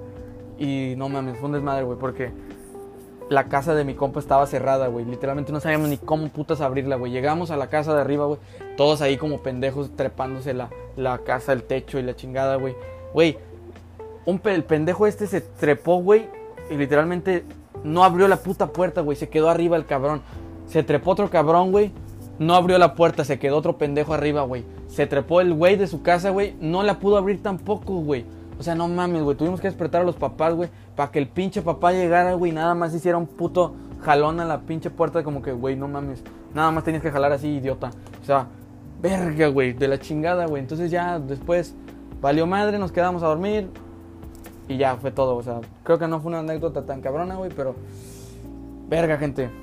[0.59, 1.97] Y no mames, fue un desmadre, güey.
[1.97, 2.31] Porque
[3.29, 5.05] la casa de mi compa estaba cerrada, güey.
[5.05, 7.11] Literalmente no sabíamos ni cómo putas abrirla, güey.
[7.11, 8.39] Llegamos a la casa de arriba, güey.
[8.77, 12.75] Todos ahí como pendejos trepándose la, la casa, el techo y la chingada, güey.
[13.13, 13.37] Güey,
[14.25, 16.27] el pendejo este se trepó, güey.
[16.69, 17.43] Y literalmente
[17.83, 19.17] no abrió la puta puerta, güey.
[19.17, 20.21] Se quedó arriba el cabrón.
[20.67, 21.91] Se trepó otro cabrón, güey.
[22.43, 24.65] No abrió la puerta, se quedó otro pendejo arriba, güey.
[24.87, 26.55] Se trepó el güey de su casa, güey.
[26.59, 28.25] No la pudo abrir tampoco, güey.
[28.59, 29.37] O sea, no mames, güey.
[29.37, 30.69] Tuvimos que despertar a los papás, güey.
[30.95, 32.51] Para que el pinche papá llegara, güey.
[32.51, 35.23] Nada más hiciera un puto jalón a la pinche puerta.
[35.23, 36.21] Como que, güey, no mames.
[36.53, 37.91] Nada más tenías que jalar así, idiota.
[38.21, 38.47] O sea,
[39.01, 39.71] verga, güey.
[39.71, 40.61] De la chingada, güey.
[40.61, 41.75] Entonces ya después
[42.19, 42.77] valió madre.
[42.77, 43.69] Nos quedamos a dormir.
[44.67, 45.37] Y ya fue todo.
[45.37, 47.51] O sea, creo que no fue una anécdota tan cabrona, güey.
[47.55, 47.73] Pero,
[48.89, 49.62] verga, gente.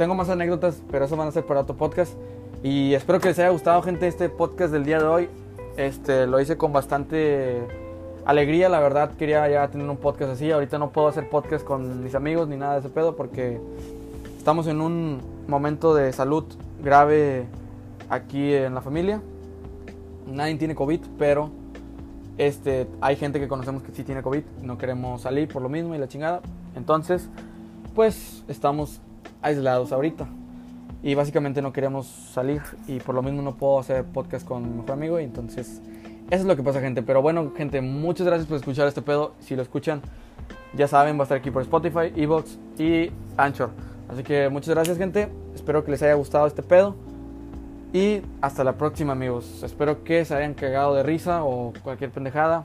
[0.00, 2.14] Tengo más anécdotas, pero eso van a ser para otro podcast.
[2.62, 5.28] Y espero que les haya gustado, gente, este podcast del día de hoy.
[5.76, 7.60] Este, lo hice con bastante
[8.24, 10.50] alegría, la verdad quería ya tener un podcast así.
[10.50, 13.60] Ahorita no puedo hacer podcast con mis amigos ni nada de ese pedo porque
[14.38, 16.44] estamos en un momento de salud
[16.82, 17.44] grave
[18.08, 19.20] aquí en la familia.
[20.26, 21.50] Nadie tiene COVID, pero
[22.38, 24.44] este, hay gente que conocemos que sí tiene COVID.
[24.62, 26.40] No queremos salir por lo mismo y la chingada.
[26.74, 27.28] Entonces,
[27.94, 29.02] pues estamos
[29.42, 30.28] aislados ahorita.
[31.02, 34.76] Y básicamente no queremos salir y por lo mismo no puedo hacer podcast con mi
[34.76, 35.20] mejor amigo.
[35.20, 35.80] Y entonces
[36.30, 37.02] eso es lo que pasa, gente.
[37.02, 39.34] Pero bueno, gente, muchas gracias por escuchar este pedo.
[39.40, 40.00] Si lo escuchan,
[40.74, 43.70] ya saben, va a estar aquí por Spotify, Evox y Anchor.
[44.08, 45.28] Así que muchas gracias, gente.
[45.54, 46.94] Espero que les haya gustado este pedo.
[47.92, 49.62] Y hasta la próxima, amigos.
[49.64, 52.64] Espero que se hayan cagado de risa o cualquier pendejada.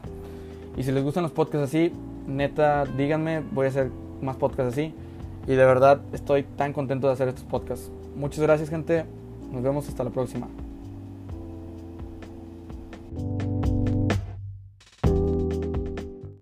[0.77, 1.91] Y si les gustan los podcasts así,
[2.27, 3.39] neta, díganme.
[3.51, 3.89] Voy a hacer
[4.21, 4.93] más podcasts así.
[5.47, 7.91] Y de verdad estoy tan contento de hacer estos podcasts.
[8.15, 9.05] Muchas gracias gente.
[9.51, 10.47] Nos vemos hasta la próxima.